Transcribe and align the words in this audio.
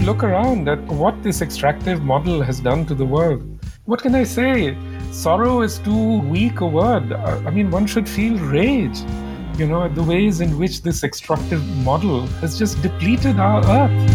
look 0.00 0.24
around 0.24 0.66
at 0.66 0.80
what 0.86 1.22
this 1.22 1.42
extractive 1.42 2.02
model 2.02 2.40
has 2.42 2.58
done 2.58 2.86
to 2.86 2.94
the 2.94 3.04
world, 3.04 3.42
what 3.84 4.00
can 4.00 4.14
I 4.14 4.24
say? 4.24 4.74
Sorrow 5.12 5.60
is 5.60 5.78
too 5.78 6.20
weak 6.20 6.60
a 6.60 6.66
word. 6.66 7.12
I 7.12 7.50
mean, 7.50 7.70
one 7.70 7.86
should 7.86 8.08
feel 8.08 8.38
rage, 8.38 8.98
you 9.58 9.66
know, 9.66 9.84
at 9.84 9.94
the 9.94 10.02
ways 10.02 10.40
in 10.40 10.58
which 10.58 10.80
this 10.80 11.04
extractive 11.04 11.62
model 11.84 12.26
has 12.40 12.58
just 12.58 12.80
depleted 12.80 13.38
our 13.38 13.62
earth. 13.62 14.10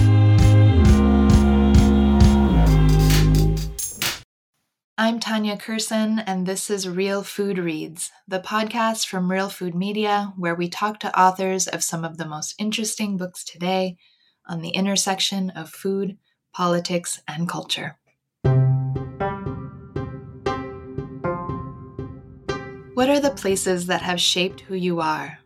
I'm 4.98 5.20
Tanya 5.20 5.56
Kerssen, 5.56 6.24
and 6.26 6.48
this 6.48 6.72
is 6.72 6.90
Real 6.90 7.22
Food 7.22 7.60
Reads, 7.60 8.12
the 8.28 8.40
podcast 8.40 9.06
from 9.06 9.30
Real 9.30 9.50
Food 9.50 9.76
Media, 9.76 10.34
where 10.36 10.56
we 10.56 10.68
talk 10.68 11.00
to 11.02 11.20
authors 11.20 11.68
of 11.68 11.84
some 11.84 12.04
of 12.04 12.18
the 12.18 12.26
most 12.26 12.56
interesting 12.58 13.18
books 13.18 13.44
today 13.44 13.98
on 14.48 14.62
the 14.62 14.70
intersection 14.70 15.50
of 15.52 15.70
food, 15.70 16.18
politics, 16.54 17.22
and 17.28 17.48
culture. 17.48 17.98
What 22.94 23.10
are 23.10 23.20
the 23.20 23.34
places 23.36 23.88
that 23.88 24.02
have 24.02 24.22
shaped 24.22 24.62
who 24.62 24.76
you 24.76 25.02
are? 25.02 25.40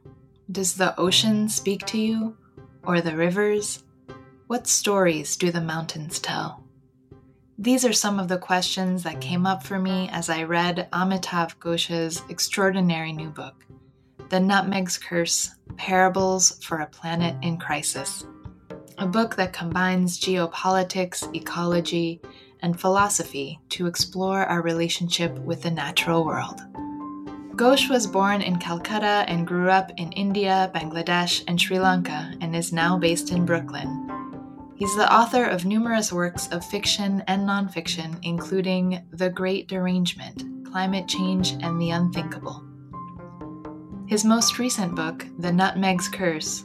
Does 0.51 0.75
the 0.75 0.97
ocean 0.99 1.49
speak 1.49 1.85
to 1.87 1.97
you? 1.97 2.37
Or 2.83 3.01
the 3.01 3.15
rivers? 3.15 3.83
What 4.47 4.67
stories 4.67 5.35
do 5.35 5.51
the 5.51 5.61
mountains 5.61 6.19
tell? 6.19 6.63
These 7.57 7.83
are 7.85 7.93
some 7.93 8.19
of 8.19 8.29
the 8.29 8.37
questions 8.37 9.03
that 9.03 9.19
came 9.19 9.45
up 9.45 9.63
for 9.63 9.79
me 9.79 10.09
as 10.11 10.29
I 10.29 10.43
read 10.43 10.87
Amitav 10.93 11.59
Ghosh's 11.59 12.23
extraordinary 12.29 13.11
new 13.11 13.29
book, 13.29 13.65
The 14.29 14.37
Nutmeg's 14.37 14.97
Curse 14.97 15.55
Parables 15.75 16.63
for 16.63 16.79
a 16.79 16.87
Planet 16.87 17.35
in 17.41 17.57
Crisis, 17.57 18.25
a 18.99 19.07
book 19.07 19.35
that 19.35 19.53
combines 19.53 20.19
geopolitics, 20.19 21.33
ecology, 21.35 22.21
and 22.61 22.79
philosophy 22.79 23.59
to 23.69 23.87
explore 23.87 24.45
our 24.45 24.61
relationship 24.61 25.37
with 25.39 25.63
the 25.63 25.71
natural 25.71 26.25
world. 26.25 26.61
Ghosh 27.55 27.89
was 27.89 28.07
born 28.07 28.41
in 28.41 28.57
Calcutta 28.57 29.25
and 29.27 29.47
grew 29.47 29.69
up 29.69 29.91
in 29.97 30.11
India, 30.13 30.71
Bangladesh, 30.73 31.43
and 31.47 31.59
Sri 31.59 31.79
Lanka, 31.79 32.33
and 32.41 32.55
is 32.55 32.71
now 32.71 32.97
based 32.97 33.31
in 33.31 33.45
Brooklyn, 33.45 34.09
He's 34.79 34.95
the 34.95 35.13
author 35.13 35.43
of 35.43 35.65
numerous 35.65 36.13
works 36.13 36.47
of 36.53 36.63
fiction 36.63 37.21
and 37.27 37.45
nonfiction, 37.45 38.17
including 38.23 39.05
The 39.11 39.29
Great 39.29 39.67
Derangement, 39.67 40.65
Climate 40.71 41.05
Change, 41.05 41.57
and 41.59 41.81
the 41.81 41.89
Unthinkable. 41.89 42.63
His 44.07 44.23
most 44.23 44.57
recent 44.57 44.95
book, 44.95 45.25
The 45.39 45.51
Nutmeg's 45.51 46.07
Curse, 46.07 46.63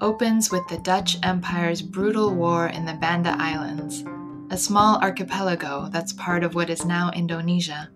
opens 0.00 0.50
with 0.50 0.66
the 0.68 0.78
Dutch 0.78 1.18
Empire's 1.22 1.82
brutal 1.82 2.34
war 2.34 2.68
in 2.68 2.84
the 2.84 2.94
Banda 2.94 3.36
Islands, 3.38 4.04
a 4.50 4.56
small 4.56 4.98
archipelago 5.00 5.88
that's 5.90 6.12
part 6.12 6.42
of 6.42 6.54
what 6.54 6.70
is 6.70 6.84
now 6.84 7.10
Indonesia, 7.10 7.90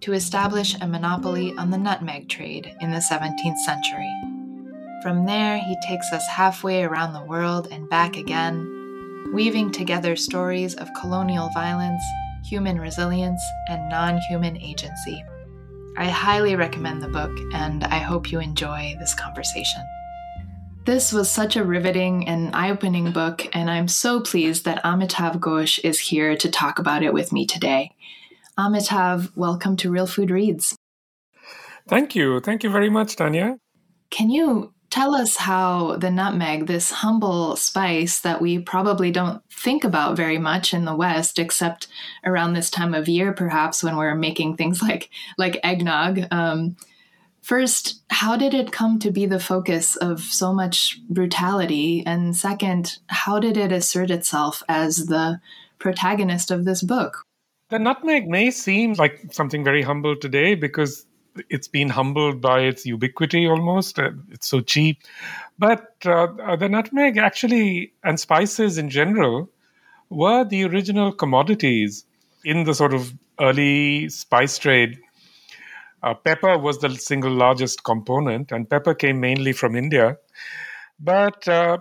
to 0.00 0.12
establish 0.12 0.74
a 0.80 0.86
monopoly 0.86 1.52
on 1.58 1.70
the 1.70 1.78
nutmeg 1.78 2.28
trade 2.28 2.74
in 2.80 2.90
the 2.90 2.98
17th 2.98 3.58
century. 3.58 4.12
From 5.02 5.26
there, 5.26 5.58
he 5.58 5.76
takes 5.86 6.12
us 6.12 6.26
halfway 6.28 6.82
around 6.82 7.12
the 7.12 7.24
world 7.24 7.68
and 7.70 7.88
back 7.88 8.16
again 8.16 8.72
weaving 9.32 9.72
together 9.72 10.16
stories 10.16 10.74
of 10.76 10.92
colonial 10.94 11.50
violence, 11.52 12.02
human 12.44 12.80
resilience, 12.80 13.42
and 13.68 13.88
non 13.88 14.18
human 14.28 14.56
agency. 14.58 15.22
I 15.98 16.06
highly 16.06 16.56
recommend 16.56 17.02
the 17.02 17.08
book, 17.08 17.32
and 17.52 17.84
I 17.84 17.98
hope 17.98 18.30
you 18.30 18.40
enjoy 18.40 18.94
this 18.98 19.14
conversation. 19.14 19.82
This 20.86 21.12
was 21.12 21.28
such 21.28 21.56
a 21.56 21.64
riveting 21.64 22.28
and 22.28 22.54
eye 22.54 22.70
opening 22.70 23.10
book, 23.10 23.48
and 23.52 23.68
I'm 23.68 23.88
so 23.88 24.20
pleased 24.20 24.64
that 24.66 24.84
Amitav 24.84 25.40
Ghosh 25.40 25.80
is 25.82 25.98
here 25.98 26.36
to 26.36 26.48
talk 26.48 26.78
about 26.78 27.02
it 27.02 27.12
with 27.12 27.32
me 27.32 27.44
today. 27.44 27.90
Amitav, 28.56 29.36
welcome 29.36 29.76
to 29.78 29.90
Real 29.90 30.06
Food 30.06 30.30
Reads. 30.30 30.76
Thank 31.88 32.14
you. 32.14 32.38
Thank 32.38 32.62
you 32.62 32.70
very 32.70 32.88
much, 32.88 33.16
Tanya. 33.16 33.58
Can 34.10 34.30
you 34.30 34.74
tell 34.88 35.12
us 35.12 35.34
how 35.34 35.96
the 35.96 36.12
nutmeg, 36.12 36.68
this 36.68 36.92
humble 36.92 37.56
spice 37.56 38.20
that 38.20 38.40
we 38.40 38.60
probably 38.60 39.10
don't 39.10 39.42
think 39.50 39.82
about 39.82 40.16
very 40.16 40.38
much 40.38 40.72
in 40.72 40.84
the 40.84 40.94
West, 40.94 41.40
except 41.40 41.88
around 42.24 42.52
this 42.52 42.70
time 42.70 42.94
of 42.94 43.08
year, 43.08 43.32
perhaps 43.32 43.82
when 43.82 43.96
we're 43.96 44.14
making 44.14 44.56
things 44.56 44.80
like 44.88 45.10
like 45.36 45.58
eggnog. 45.64 46.28
Um, 46.30 46.76
first, 47.46 48.02
how 48.10 48.36
did 48.36 48.54
it 48.54 48.72
come 48.72 48.98
to 48.98 49.10
be 49.12 49.24
the 49.24 49.38
focus 49.38 49.94
of 49.96 50.20
so 50.20 50.52
much 50.52 51.00
brutality? 51.08 52.02
And 52.04 52.36
second, 52.36 52.98
how 53.06 53.38
did 53.38 53.56
it 53.56 53.70
assert 53.70 54.10
itself 54.10 54.64
as 54.68 55.06
the 55.06 55.40
protagonist 55.78 56.50
of 56.50 56.64
this 56.64 56.82
book? 56.82 57.22
The 57.70 57.78
nutmeg 57.78 58.28
may 58.28 58.50
seem 58.50 58.94
like 58.94 59.32
something 59.32 59.62
very 59.62 59.82
humble 59.82 60.16
today 60.16 60.56
because 60.56 61.06
it's 61.48 61.68
been 61.68 61.88
humbled 61.88 62.40
by 62.40 62.60
its 62.60 62.84
ubiquity 62.84 63.46
almost. 63.46 64.00
It's 64.30 64.48
so 64.48 64.60
cheap. 64.60 64.98
But 65.58 65.94
uh, 66.04 66.56
the 66.56 66.68
nutmeg 66.68 67.16
actually, 67.16 67.92
and 68.02 68.18
spices 68.18 68.76
in 68.76 68.90
general, 68.90 69.48
were 70.10 70.44
the 70.44 70.64
original 70.64 71.12
commodities 71.12 72.04
in 72.44 72.64
the 72.64 72.74
sort 72.74 72.92
of 72.94 73.12
early 73.40 74.08
spice 74.08 74.58
trade. 74.58 74.98
Uh, 76.06 76.14
pepper 76.14 76.56
was 76.56 76.78
the 76.78 76.90
single 76.94 77.32
largest 77.32 77.82
component, 77.82 78.52
and 78.52 78.70
pepper 78.70 78.94
came 78.94 79.18
mainly 79.20 79.52
from 79.52 79.74
India. 79.74 80.16
But 81.00 81.46
uh, 81.46 81.78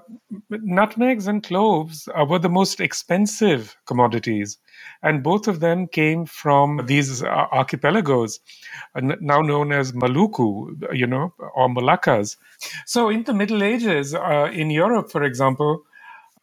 nutmegs 0.50 1.28
and 1.28 1.42
cloves 1.42 2.10
uh, 2.14 2.26
were 2.26 2.40
the 2.40 2.50
most 2.50 2.82
expensive 2.82 3.78
commodities 3.86 4.58
and 5.04 5.24
both 5.24 5.48
of 5.48 5.60
them 5.62 5.88
came 5.88 6.26
from 6.26 6.82
these 6.86 7.24
uh, 7.24 7.48
archipelagos, 7.52 8.40
uh, 8.96 9.02
now 9.22 9.40
known 9.40 9.72
as 9.72 9.94
Maluku, 9.94 10.76
you 10.94 11.08
know, 11.08 11.34
or 11.56 11.70
Moluccas. 11.70 12.36
So 12.86 13.10
in 13.10 13.24
the 13.24 13.34
Middle 13.34 13.64
Ages, 13.64 14.14
uh, 14.14 14.50
in 14.52 14.70
Europe, 14.70 15.12
for 15.12 15.24
example, 15.24 15.84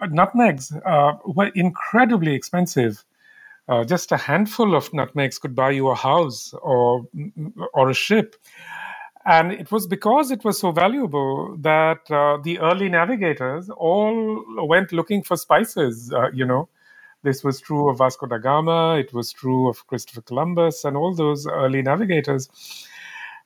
nutmegs 0.08 0.72
were 1.26 1.50
incredibly 1.54 2.34
expensive. 2.34 3.04
Uh, 3.68 3.84
just 3.84 4.12
a 4.12 4.16
handful 4.16 4.74
of 4.74 4.92
nutmegs 4.92 5.38
could 5.38 5.54
buy 5.54 5.70
you 5.70 5.88
a 5.88 5.94
house 5.94 6.52
or 6.62 7.06
or 7.74 7.90
a 7.90 7.94
ship. 7.94 8.36
And 9.24 9.52
it 9.52 9.70
was 9.70 9.86
because 9.86 10.32
it 10.32 10.42
was 10.44 10.58
so 10.58 10.72
valuable 10.72 11.56
that 11.60 12.06
the 12.08 12.58
early 12.58 12.88
navigators 12.88 13.70
all 13.70 14.44
went 14.66 14.90
looking 14.92 15.22
for 15.22 15.36
spices, 15.36 16.12
you 16.34 16.44
know, 16.44 16.68
this 17.22 17.44
was 17.44 17.60
true 17.60 17.88
of 17.88 17.98
Vasco 17.98 18.26
da 18.26 18.38
Gama, 18.38 18.96
it 18.96 19.12
was 19.12 19.32
true 19.32 19.68
of 19.68 19.86
Christopher 19.86 20.22
Columbus, 20.22 20.84
and 20.84 20.96
all 20.96 21.14
those 21.14 21.46
early 21.46 21.82
navigators. 21.82 22.48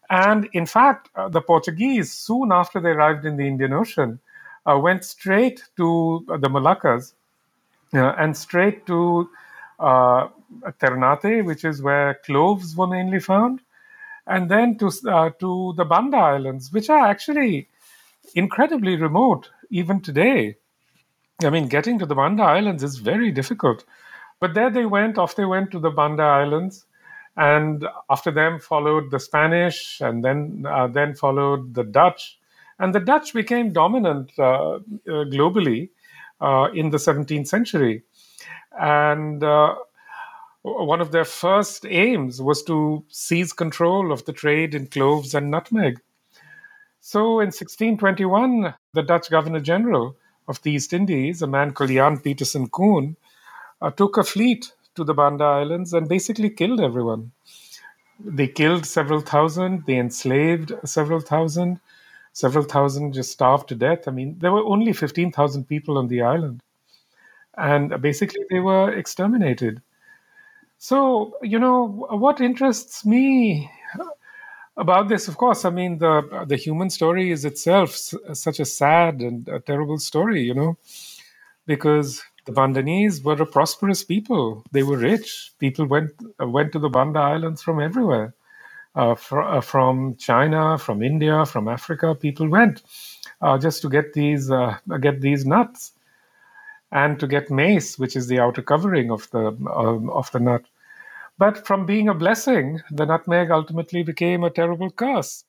And 0.08 0.48
in 0.52 0.66
fact, 0.66 1.10
uh, 1.14 1.28
the 1.28 1.40
Portuguese, 1.40 2.12
soon 2.12 2.52
after 2.52 2.80
they 2.80 2.90
arrived 2.90 3.26
in 3.26 3.36
the 3.36 3.46
Indian 3.46 3.72
Ocean, 3.72 4.20
uh, 4.64 4.78
went 4.78 5.04
straight 5.04 5.62
to 5.76 6.24
the 6.26 6.48
Moluccas 6.48 7.12
uh, 7.92 8.14
and 8.18 8.36
straight 8.36 8.86
to 8.86 9.28
uh, 9.78 10.28
Ternate, 10.80 11.44
which 11.44 11.64
is 11.64 11.82
where 11.82 12.14
cloves 12.24 12.76
were 12.76 12.86
mainly 12.86 13.20
found, 13.20 13.60
and 14.26 14.50
then 14.50 14.78
to, 14.78 14.90
uh, 15.08 15.30
to 15.40 15.74
the 15.76 15.84
Banda 15.84 16.16
Islands, 16.16 16.72
which 16.72 16.90
are 16.90 17.06
actually 17.06 17.68
incredibly 18.34 18.96
remote 18.96 19.50
even 19.70 20.00
today. 20.00 20.56
I 21.42 21.50
mean, 21.50 21.68
getting 21.68 21.98
to 21.98 22.06
the 22.06 22.14
Banda 22.14 22.42
Islands 22.42 22.82
is 22.82 22.96
very 22.96 23.30
difficult. 23.30 23.84
But 24.40 24.54
there 24.54 24.70
they 24.70 24.86
went, 24.86 25.18
off 25.18 25.36
they 25.36 25.44
went 25.44 25.70
to 25.72 25.78
the 25.78 25.90
Banda 25.90 26.22
Islands. 26.22 26.86
And 27.36 27.86
after 28.08 28.30
them 28.30 28.58
followed 28.60 29.10
the 29.10 29.20
Spanish, 29.20 30.00
and 30.00 30.24
then 30.24 30.64
uh, 30.66 30.86
then 30.86 31.14
followed 31.14 31.74
the 31.74 31.84
Dutch, 31.84 32.38
and 32.78 32.94
the 32.94 33.00
Dutch 33.00 33.34
became 33.34 33.74
dominant 33.74 34.32
uh, 34.38 34.76
uh, 34.76 34.80
globally 35.06 35.90
uh, 36.40 36.68
in 36.74 36.88
the 36.88 36.96
17th 36.96 37.46
century. 37.46 38.04
And 38.78 39.42
uh, 39.42 39.76
one 40.62 41.00
of 41.00 41.12
their 41.12 41.24
first 41.24 41.86
aims 41.86 42.42
was 42.42 42.62
to 42.64 43.04
seize 43.08 43.52
control 43.52 44.12
of 44.12 44.24
the 44.24 44.32
trade 44.32 44.74
in 44.74 44.88
cloves 44.88 45.34
and 45.34 45.50
nutmeg. 45.50 46.00
So 47.00 47.38
in 47.38 47.48
1621, 47.48 48.74
the 48.92 49.02
Dutch 49.02 49.30
Governor 49.30 49.60
General 49.60 50.16
of 50.48 50.60
the 50.62 50.72
East 50.72 50.92
Indies, 50.92 51.40
a 51.40 51.46
man 51.46 51.72
called 51.72 51.90
Jan 51.90 52.18
Pieterszoon 52.18 52.68
Coen, 52.70 53.14
uh, 53.80 53.90
took 53.90 54.16
a 54.16 54.24
fleet 54.24 54.72
to 54.96 55.04
the 55.04 55.14
Banda 55.14 55.44
Islands 55.44 55.92
and 55.92 56.08
basically 56.08 56.50
killed 56.50 56.80
everyone. 56.80 57.30
They 58.18 58.48
killed 58.48 58.86
several 58.86 59.20
thousand, 59.20 59.84
they 59.86 59.98
enslaved 59.98 60.72
several 60.84 61.20
thousand, 61.20 61.80
several 62.32 62.64
thousand 62.64 63.12
just 63.12 63.30
starved 63.30 63.68
to 63.68 63.74
death. 63.74 64.08
I 64.08 64.10
mean, 64.10 64.38
there 64.38 64.52
were 64.52 64.64
only 64.64 64.92
15,000 64.92 65.68
people 65.68 65.98
on 65.98 66.08
the 66.08 66.22
island. 66.22 66.60
And 67.58 68.00
basically, 68.02 68.42
they 68.50 68.60
were 68.60 68.92
exterminated. 68.92 69.82
So, 70.78 71.36
you 71.42 71.58
know, 71.58 71.86
what 72.10 72.40
interests 72.40 73.06
me 73.06 73.70
about 74.76 75.08
this, 75.08 75.28
of 75.28 75.38
course, 75.38 75.64
I 75.64 75.70
mean 75.70 75.98
the 75.98 76.44
the 76.48 76.56
human 76.56 76.90
story 76.90 77.30
is 77.32 77.44
itself 77.46 77.90
such 78.34 78.60
a 78.60 78.66
sad 78.66 79.22
and 79.22 79.48
a 79.48 79.60
terrible 79.60 79.98
story, 79.98 80.42
you 80.42 80.54
know, 80.54 80.78
because 81.66 82.22
The 82.46 82.52
Bandanese 82.52 83.24
were 83.24 83.40
a 83.42 83.46
prosperous 83.46 84.04
people. 84.04 84.64
They 84.72 84.82
were 84.84 84.98
rich. 84.98 85.52
People 85.60 85.86
went 85.86 86.12
uh, 86.42 86.48
went 86.48 86.72
to 86.72 86.80
the 86.80 86.90
Banda 86.90 87.20
Islands 87.20 87.62
from 87.62 87.80
everywhere, 87.80 88.34
uh, 88.96 89.14
fr- 89.16 89.42
uh, 89.56 89.62
from 89.62 90.16
China, 90.16 90.78
from 90.78 91.02
India, 91.02 91.46
from 91.46 91.68
Africa. 91.68 92.14
People 92.14 92.48
went 92.50 92.82
uh, 93.42 93.58
just 93.58 93.82
to 93.82 93.90
get 93.90 94.14
these 94.14 94.50
uh, 94.50 94.78
get 95.00 95.20
these 95.22 95.46
nuts 95.46 95.92
and 96.92 97.18
to 97.20 97.26
get 97.26 97.50
mace, 97.50 97.98
which 97.98 98.16
is 98.16 98.26
the 98.28 98.38
outer 98.38 98.62
covering 98.62 99.10
of 99.10 99.28
the 99.30 99.48
um, 99.74 100.10
of 100.10 100.30
the 100.32 100.40
nut. 100.40 100.62
But 101.38 101.66
from 101.66 101.84
being 101.84 102.08
a 102.08 102.14
blessing, 102.14 102.80
the 102.90 103.04
nutmeg 103.04 103.50
ultimately 103.50 104.02
became 104.02 104.42
a 104.42 104.50
terrible 104.50 104.90
curse. 104.90 105.44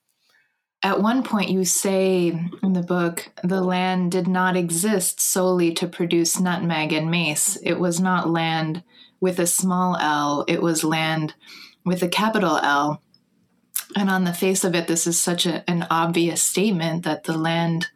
At 0.84 1.01
one 1.01 1.24
point, 1.24 1.50
you 1.50 1.66
say 1.66 2.28
in 2.62 2.74
the 2.74 2.84
book, 2.84 3.30
the 3.44 3.62
land 3.62 4.12
did 4.12 4.28
not 4.28 4.56
exist 4.56 5.19
solely 5.19 5.74
to 5.74 5.88
produce 5.88 6.39
nutmeg 6.39 6.94
and 6.94 7.10
mace. 7.10 7.57
It 7.63 7.80
was 7.80 8.00
not 8.00 8.30
land 8.30 8.83
with 9.19 9.40
a 9.40 9.48
small 9.48 9.98
l, 9.98 10.45
it 10.48 10.62
was 10.62 10.83
land 10.83 11.33
with 11.88 12.04
a 12.04 12.10
capital 12.10 12.57
L. 12.57 13.01
And 13.95 14.10
on 14.10 14.25
the 14.25 14.33
face 14.33 14.63
of 14.63 14.75
it, 14.75 14.88
this 14.88 15.07
is 15.07 15.19
such 15.19 15.45
a, 15.45 15.68
an 15.69 15.88
obvious 15.90 16.42
statement 16.42 17.04
that 17.06 17.24
the 17.24 17.38
land 17.38 17.88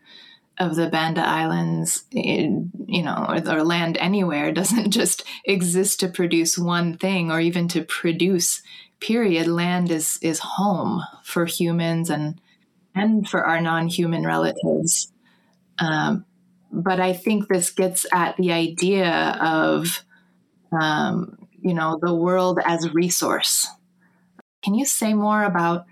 of 0.59 0.75
the 0.75 0.87
Banda 0.87 1.21
Islands, 1.21 2.03
you 2.11 2.69
know, 3.03 3.25
or, 3.27 3.57
or 3.57 3.63
land 3.63 3.97
anywhere 3.97 4.51
doesn't 4.51 4.91
just 4.91 5.23
exist 5.45 5.99
to 6.01 6.07
produce 6.07 6.57
one 6.57 6.97
thing 6.97 7.31
or 7.31 7.39
even 7.39 7.67
to 7.69 7.83
produce. 7.83 8.61
Period. 8.99 9.47
Land 9.47 9.89
is 9.89 10.19
is 10.21 10.39
home 10.39 11.01
for 11.23 11.45
humans 11.45 12.11
and 12.11 12.39
and 12.93 13.27
for 13.27 13.43
our 13.43 13.59
non-human 13.59 14.23
relatives. 14.25 15.11
Um, 15.79 16.25
but 16.71 16.99
I 16.99 17.13
think 17.13 17.47
this 17.47 17.71
gets 17.71 18.05
at 18.13 18.37
the 18.37 18.51
idea 18.51 19.37
of, 19.41 20.03
um, 20.71 21.37
you 21.59 21.73
know, 21.73 21.99
the 22.01 22.13
world 22.13 22.59
as 22.63 22.93
resource. 22.93 23.67
Can 24.63 24.75
you 24.75 24.85
say 24.85 25.13
more 25.13 25.43
about 25.43 25.85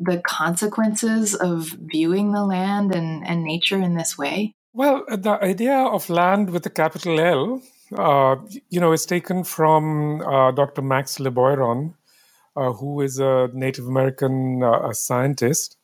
the 0.00 0.18
consequences 0.18 1.34
of 1.34 1.76
viewing 1.80 2.32
the 2.32 2.44
land 2.44 2.94
and, 2.94 3.26
and 3.26 3.44
nature 3.44 3.80
in 3.80 3.94
this 3.94 4.18
way? 4.18 4.54
Well, 4.72 5.04
the 5.08 5.38
idea 5.40 5.76
of 5.76 6.10
land 6.10 6.50
with 6.50 6.66
a 6.66 6.70
capital 6.70 7.20
L, 7.20 7.62
uh, 7.96 8.36
you 8.70 8.80
know, 8.80 8.92
is 8.92 9.06
taken 9.06 9.44
from 9.44 10.20
uh, 10.22 10.50
Dr. 10.50 10.82
Max 10.82 11.18
Liboiron, 11.18 11.94
uh, 12.56 12.72
who 12.72 13.00
is 13.00 13.20
a 13.20 13.48
Native 13.52 13.86
American 13.86 14.64
uh, 14.64 14.92
scientist. 14.92 15.76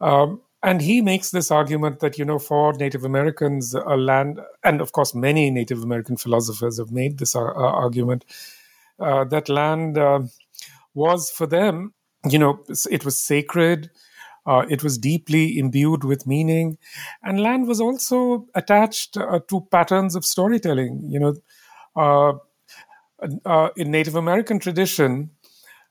Um, 0.00 0.40
and 0.62 0.80
he 0.80 1.00
makes 1.00 1.30
this 1.30 1.50
argument 1.50 1.98
that, 2.00 2.16
you 2.16 2.24
know, 2.24 2.38
for 2.38 2.72
Native 2.74 3.04
Americans, 3.04 3.74
a 3.74 3.96
land, 3.96 4.40
and 4.62 4.80
of 4.80 4.92
course, 4.92 5.14
many 5.14 5.50
Native 5.50 5.82
American 5.82 6.16
philosophers 6.16 6.78
have 6.78 6.92
made 6.92 7.18
this 7.18 7.34
uh, 7.34 7.40
argument, 7.40 8.24
uh, 9.00 9.24
that 9.24 9.48
land 9.48 9.98
was 10.94 11.30
for 11.30 11.46
them 11.46 11.92
you 12.32 12.38
know, 12.38 12.60
it 12.90 13.04
was 13.04 13.18
sacred. 13.18 13.90
Uh, 14.46 14.64
it 14.70 14.84
was 14.84 14.96
deeply 14.96 15.58
imbued 15.58 16.04
with 16.04 16.26
meaning, 16.26 16.78
and 17.24 17.40
land 17.40 17.66
was 17.66 17.80
also 17.80 18.46
attached 18.54 19.16
uh, 19.16 19.40
to 19.48 19.66
patterns 19.72 20.14
of 20.14 20.24
storytelling. 20.24 21.02
You 21.08 21.20
know, 21.20 21.34
uh, 21.96 22.32
uh 23.44 23.70
in 23.76 23.90
Native 23.90 24.14
American 24.14 24.60
tradition, 24.60 25.30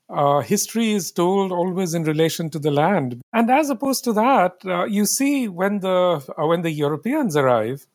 uh, 0.08 0.40
history 0.40 0.92
is 0.92 1.12
told 1.12 1.52
always 1.52 1.92
in 1.92 2.04
relation 2.04 2.48
to 2.48 2.58
the 2.58 2.70
land, 2.70 3.20
and 3.34 3.50
as 3.50 3.68
opposed 3.68 4.04
to 4.04 4.14
that, 4.14 4.54
uh, 4.64 4.84
you 4.84 5.04
see 5.04 5.48
when 5.48 5.80
the 5.80 6.24
when 6.38 6.62
the 6.62 6.70
Europeans 6.70 7.36
arrive, 7.36 7.86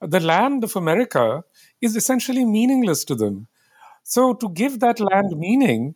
the 0.00 0.20
land 0.20 0.64
of 0.64 0.76
America 0.76 1.44
is 1.80 1.96
essentially 1.96 2.44
meaningless 2.44 3.04
to 3.04 3.14
them. 3.14 3.46
So, 4.02 4.34
to 4.34 4.48
give 4.48 4.80
that 4.80 5.00
land 5.00 5.36
meaning, 5.36 5.94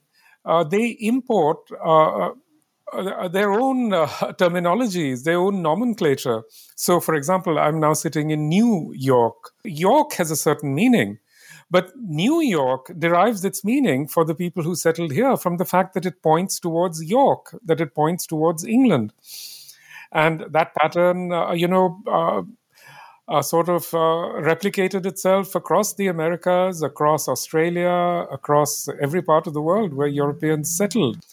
they 0.68 0.96
import 1.00 1.58
uh, 1.84 2.30
uh, 2.92 3.28
their 3.28 3.52
own 3.52 3.90
terminologies, 4.40 5.24
their 5.24 5.38
own 5.38 5.62
nomenclature. 5.62 6.42
So, 6.76 7.00
for 7.00 7.14
example, 7.14 7.58
I'm 7.58 7.80
now 7.80 7.94
sitting 7.94 8.30
in 8.30 8.48
New 8.48 8.92
York. 8.94 9.52
York 9.64 10.12
has 10.14 10.30
a 10.30 10.36
certain 10.36 10.74
meaning. 10.74 11.18
But 11.72 11.90
New 11.96 12.42
York 12.42 12.92
derives 12.98 13.46
its 13.46 13.64
meaning 13.64 14.06
for 14.06 14.26
the 14.26 14.34
people 14.34 14.62
who 14.62 14.76
settled 14.76 15.10
here 15.10 15.38
from 15.38 15.56
the 15.56 15.64
fact 15.64 15.94
that 15.94 16.04
it 16.04 16.22
points 16.22 16.60
towards 16.60 17.02
York, 17.02 17.56
that 17.64 17.80
it 17.80 17.94
points 17.94 18.26
towards 18.26 18.62
England. 18.62 19.14
And 20.12 20.44
that 20.50 20.74
pattern, 20.74 21.32
uh, 21.32 21.52
you 21.52 21.66
know, 21.66 22.02
uh, 22.06 22.40
uh, 22.40 22.42
sort 23.42 23.68
of 23.68 23.94
uh, 23.94 24.40
replicated 24.42 25.06
itself 25.06 25.54
across 25.54 25.94
the 25.94 26.08
Americas, 26.08 26.82
across 26.82 27.28
Australia, 27.28 28.26
across 28.30 28.88
every 29.00 29.22
part 29.22 29.46
of 29.46 29.54
the 29.54 29.62
world 29.62 29.94
where 29.94 30.08
Europeans 30.08 30.74
settled. 30.76 31.24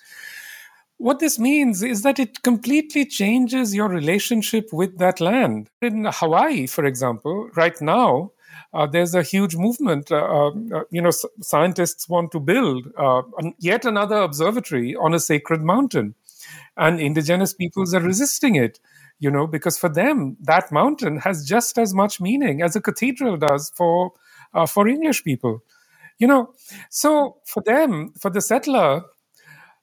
What 0.98 1.20
this 1.20 1.40
means 1.40 1.82
is 1.82 2.02
that 2.02 2.20
it 2.20 2.44
completely 2.44 3.06
changes 3.06 3.74
your 3.74 3.88
relationship 3.88 4.74
with 4.74 4.98
that 4.98 5.22
land. 5.22 5.70
In 5.82 6.06
Hawaii, 6.06 6.68
for 6.68 6.84
example, 6.84 7.50
right 7.56 7.80
now, 7.80 8.32
uh, 8.74 8.86
there's 8.86 9.16
a 9.16 9.24
huge 9.24 9.56
movement. 9.56 10.12
Uh, 10.12 10.18
uh, 10.18 10.52
uh 10.76 10.84
you 10.92 11.02
know, 11.02 11.12
scientists 11.42 12.10
want 12.10 12.32
to 12.34 12.40
build 12.40 12.92
uh, 12.98 13.22
yet 13.60 13.86
another 13.86 14.18
observatory 14.18 14.96
on 14.96 15.14
a 15.14 15.20
sacred 15.20 15.62
mountain, 15.64 16.16
and 16.76 17.00
indigenous 17.00 17.54
peoples 17.54 17.94
are 17.94 18.02
resisting 18.02 18.56
it 18.56 18.80
you 19.20 19.30
know, 19.30 19.48
because 19.48 19.78
for 19.78 19.90
them, 19.90 20.38
that 20.42 20.72
mountain 20.72 21.18
has 21.20 21.46
just 21.46 21.78
as 21.78 21.94
much 21.94 22.22
meaning 22.22 22.62
as 22.62 22.76
a 22.76 22.82
cathedral 22.82 23.38
does 23.38 23.72
for, 23.76 24.14
uh, 24.54 24.66
for 24.66 24.88
English 24.88 25.24
people. 25.24 25.64
You 26.18 26.28
know, 26.28 26.54
so 26.90 27.38
for 27.46 27.64
them, 27.64 28.14
for 28.20 28.30
the 28.30 28.42
settler, 28.42 29.04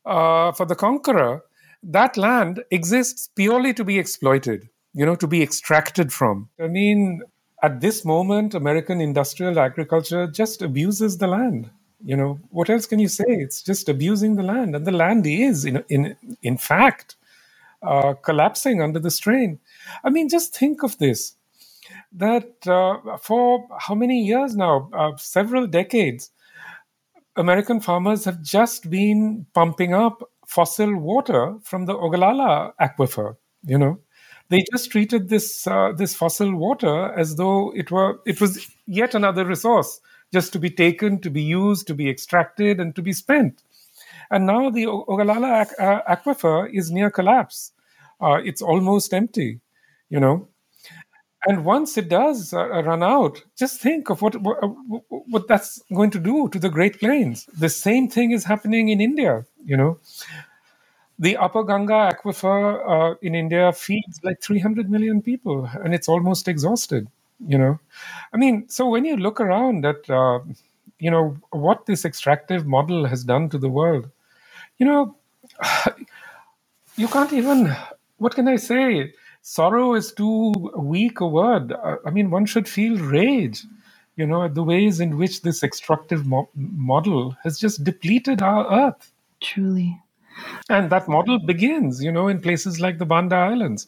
uh, 0.05 0.53
for 0.53 0.67
the 0.67 0.75
conqueror, 0.75 1.43
that 1.83 2.17
land 2.17 2.63
exists 2.71 3.29
purely 3.35 3.73
to 3.75 3.85
be 3.85 3.99
exploited, 3.99 4.69
you 4.93 5.07
know, 5.07 5.17
to 5.17 5.27
be 5.27 5.43
extracted 5.43 6.13
from. 6.13 6.49
I 6.61 6.69
mean, 6.69 7.23
at 7.63 7.81
this 7.81 8.05
moment, 8.05 8.55
American 8.55 9.01
industrial 9.01 9.59
agriculture 9.59 10.27
just 10.27 10.63
abuses 10.63 11.19
the 11.19 11.27
land. 11.27 11.71
You 12.05 12.17
know, 12.17 12.39
what 12.51 12.69
else 12.69 12.87
can 12.87 12.99
you 12.99 13.09
say? 13.09 13.25
It's 13.27 13.63
just 13.63 13.89
abusing 13.89 14.37
the 14.37 14.43
land, 14.43 14.77
and 14.77 14.87
the 14.87 14.93
land 14.93 15.27
is, 15.27 15.65
in 15.65 15.83
in 15.89 16.17
in 16.43 16.59
fact, 16.59 17.17
uh, 17.87 18.15
collapsing 18.15 18.83
under 18.83 18.99
the 18.99 19.11
strain. 19.11 19.59
I 20.05 20.11
mean, 20.11 20.29
just 20.29 20.55
think 20.57 20.83
of 20.83 20.99
this 20.99 21.35
that 22.13 22.67
uh, 22.67 23.17
for 23.19 23.67
how 23.79 23.95
many 23.95 24.25
years 24.25 24.57
now, 24.57 24.91
uh, 24.93 25.17
several 25.17 25.67
decades, 25.67 26.31
American 27.37 27.81
farmers 27.81 28.25
have 28.25 28.43
just 28.43 28.89
been 28.91 29.47
pumping 29.55 29.95
up 29.95 30.23
fossil 30.47 30.97
water 30.97 31.57
from 31.63 31.87
the 31.87 31.95
Ogallala 31.95 32.73
aquifer. 32.81 33.37
You 33.65 33.79
know, 33.79 34.01
they 34.49 34.65
just 34.73 34.91
treated 34.91 35.29
this 35.29 35.67
uh, 35.67 35.93
this 35.97 36.15
fossil 36.15 36.55
water 36.55 37.13
as 37.13 37.37
though 37.37 37.73
it 37.75 37.91
were 37.91 38.21
it 38.27 38.41
was 38.41 38.67
yet 38.87 39.15
another 39.15 39.45
resource 39.45 40.01
just 40.33 40.53
to 40.53 40.59
be 40.59 40.71
taken, 40.71 41.21
to 41.21 41.31
be 41.31 41.43
used, 41.43 41.87
to 41.87 41.95
be 41.95 42.09
extracted, 42.09 42.81
and 42.81 42.95
to 42.97 43.03
be 43.03 43.13
spent. 43.13 43.63
And 44.31 44.47
now 44.47 44.71
the 44.71 44.87
Ogallala 44.87 45.67
uh, 45.79 46.17
aquifer 46.17 46.73
is 46.73 46.91
near 46.91 47.11
collapse. 47.11 47.73
Uh, 48.21 48.41
it's 48.45 48.63
almost 48.63 49.13
empty, 49.13 49.61
you 50.09 50.21
know. 50.21 50.49
And 51.47 51.65
once 51.65 51.97
it 51.97 52.09
does 52.09 52.53
uh, 52.53 52.83
run 52.83 53.03
out, 53.03 53.43
just 53.57 53.81
think 53.81 54.11
of 54.11 54.21
what, 54.21 54.35
what, 54.43 54.59
what 55.09 55.47
that's 55.47 55.81
going 55.95 56.11
to 56.11 56.19
do 56.19 56.49
to 56.49 56.59
the 56.59 56.69
Great 56.69 56.99
Plains. 56.99 57.47
The 57.59 57.69
same 57.69 58.09
thing 58.09 58.33
is 58.33 58.45
happening 58.45 58.89
in 58.89 59.01
India, 59.01 59.45
you 59.65 59.77
know. 59.77 59.99
The 61.19 61.37
Upper 61.37 61.65
Ganga 61.65 62.13
aquifer 62.13 63.13
uh, 63.13 63.15
in 63.23 63.35
India 63.35 63.73
feeds 63.73 64.21
like 64.23 64.41
300 64.43 64.91
million 64.91 65.23
people, 65.23 65.71
and 65.83 65.95
it's 65.95 66.09
almost 66.09 66.49
exhausted. 66.49 67.09
You 67.47 67.59
know, 67.59 67.79
I 68.33 68.39
mean, 68.39 68.67
so 68.69 68.89
when 68.89 69.05
you 69.05 69.17
look 69.17 69.41
around 69.41 69.85
at 69.85 70.09
uh, 70.09 70.41
you 70.99 71.11
know 71.11 71.37
what 71.51 71.87
this 71.87 72.05
extractive 72.05 72.67
model 72.67 73.07
has 73.07 73.25
done 73.25 73.49
to 73.51 73.59
the 73.59 73.69
world 73.69 74.09
you 74.79 74.87
know 74.87 75.15
you 76.97 77.09
can't 77.09 77.33
even 77.33 77.75
what 78.19 78.35
can 78.35 78.49
i 78.49 78.57
say? 78.57 79.13
Sorrow 79.43 79.95
is 79.95 80.13
too 80.13 80.53
weak 80.77 81.21
a 81.21 81.27
word. 81.27 81.73
I 82.05 82.11
mean 82.11 82.31
one 82.31 82.47
should 82.47 82.69
feel 82.69 82.99
rage 82.99 83.65
you 84.17 84.27
know 84.27 84.43
at 84.45 84.55
the 84.55 84.63
ways 84.63 84.99
in 85.01 85.17
which 85.19 85.43
this 85.43 85.63
extractive 85.63 86.27
mo- 86.27 86.49
model 86.55 87.37
has 87.45 87.59
just 87.59 87.85
depleted 87.85 88.43
our 88.43 88.67
earth. 88.73 89.13
Truly. 89.41 90.01
And 90.69 90.91
that 90.91 91.09
model 91.09 91.39
begins 91.39 92.03
you 92.03 92.11
know 92.11 92.29
in 92.29 92.41
places 92.41 92.81
like 92.81 92.99
the 92.99 93.07
banda 93.07 93.37
islands. 93.37 93.87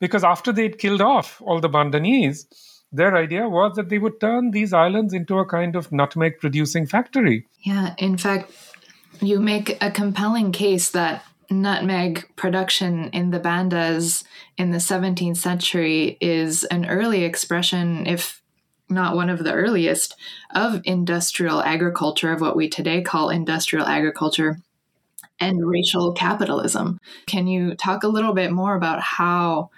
Because 0.00 0.24
after 0.24 0.52
they'd 0.52 0.78
killed 0.78 1.00
off 1.00 1.40
all 1.42 1.60
the 1.60 1.68
bandanese 1.68 2.46
their 2.92 3.16
idea 3.16 3.48
was 3.48 3.74
that 3.74 3.88
they 3.88 3.98
would 3.98 4.20
turn 4.20 4.52
these 4.52 4.72
islands 4.72 5.12
into 5.12 5.38
a 5.38 5.44
kind 5.44 5.74
of 5.74 5.90
nutmeg 5.90 6.38
producing 6.38 6.86
factory. 6.86 7.46
Yeah 7.60 7.94
in 7.98 8.16
fact 8.16 8.50
you 9.20 9.40
make 9.40 9.76
a 9.82 9.90
compelling 9.90 10.52
case 10.52 10.90
that 10.90 11.24
nutmeg 11.62 12.28
production 12.36 13.10
in 13.10 13.30
the 13.30 13.40
bandas 13.40 14.24
in 14.56 14.70
the 14.70 14.78
17th 14.78 15.36
century 15.36 16.16
is 16.20 16.64
an 16.64 16.86
early 16.86 17.24
expression, 17.24 18.06
if 18.06 18.42
not 18.88 19.16
one 19.16 19.30
of 19.30 19.42
the 19.42 19.52
earliest, 19.52 20.16
of 20.54 20.80
industrial 20.84 21.62
agriculture, 21.62 22.32
of 22.32 22.40
what 22.40 22.56
we 22.56 22.68
today 22.68 23.02
call 23.02 23.30
industrial 23.30 23.86
agriculture 23.86 24.58
and 25.40 25.66
racial 25.66 26.12
capitalism. 26.12 26.98
Can 27.26 27.46
you 27.46 27.74
talk 27.74 28.04
a 28.04 28.08
little 28.08 28.34
bit 28.34 28.52
more 28.52 28.74
about 28.76 29.00
how? 29.00 29.70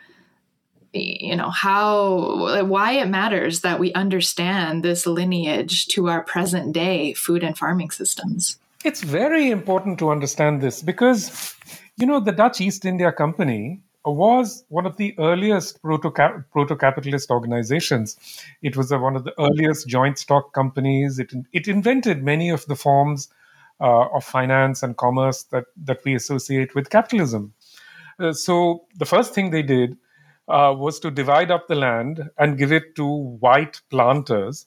you 0.93 1.37
know 1.37 1.51
how 1.51 2.65
why 2.65 2.93
it 2.93 3.09
matters 3.09 3.61
that 3.61 3.79
we 3.79 3.93
understand 3.93 4.83
this 4.83 5.07
lineage 5.07 5.87
to 5.87 6.09
our 6.09 6.23
present 6.23 6.73
day 6.73 7.13
food 7.13 7.43
and 7.43 7.59
farming 7.59 7.91
systems 7.91 8.59
it's 8.87 9.03
very 9.03 9.51
important 9.51 9.99
to 9.99 10.11
understand 10.11 10.61
this 10.61 10.81
because 10.81 11.55
you 11.97 12.07
know 12.07 12.21
the 12.21 12.33
dutch 12.33 12.61
east 12.61 12.85
india 12.85 13.11
company 13.13 13.81
was 14.11 14.65
one 14.69 14.87
of 14.87 14.97
the 14.97 15.15
earliest 15.19 15.83
proto 15.83 16.11
capitalist 16.11 17.31
organizations. 17.31 18.17
It 18.63 18.77
was 18.77 18.93
a, 18.93 18.99
one 18.99 19.17
of 19.17 19.25
the 19.25 19.35
earliest 19.39 19.89
joint 19.89 20.19
stock 20.19 20.53
companies. 20.53 21.19
It, 21.19 21.33
it 21.53 21.69
invented 21.69 22.23
many 22.23 22.51
of 22.51 22.65
the 22.67 22.77
forms 22.77 23.29
uh, 23.81 24.07
of 24.15 24.25
finance 24.25 24.83
and 24.83 24.97
commerce 24.97 25.45
that, 25.45 25.65
that 25.85 26.05
we 26.05 26.15
associate 26.15 26.75
with 26.75 26.91
capitalism. 26.91 27.53
Uh, 28.19 28.33
so 28.33 28.85
the 28.97 29.05
first 29.05 29.35
thing 29.35 29.51
they 29.51 29.63
did 29.63 29.97
uh, 30.49 30.73
was 30.77 31.01
to 31.01 31.11
divide 31.11 31.51
up 31.51 31.67
the 31.67 31.75
land 31.75 32.31
and 32.39 32.59
give 32.59 32.73
it 32.73 32.95
to 32.97 33.07
white 33.07 33.81
planters. 33.91 34.67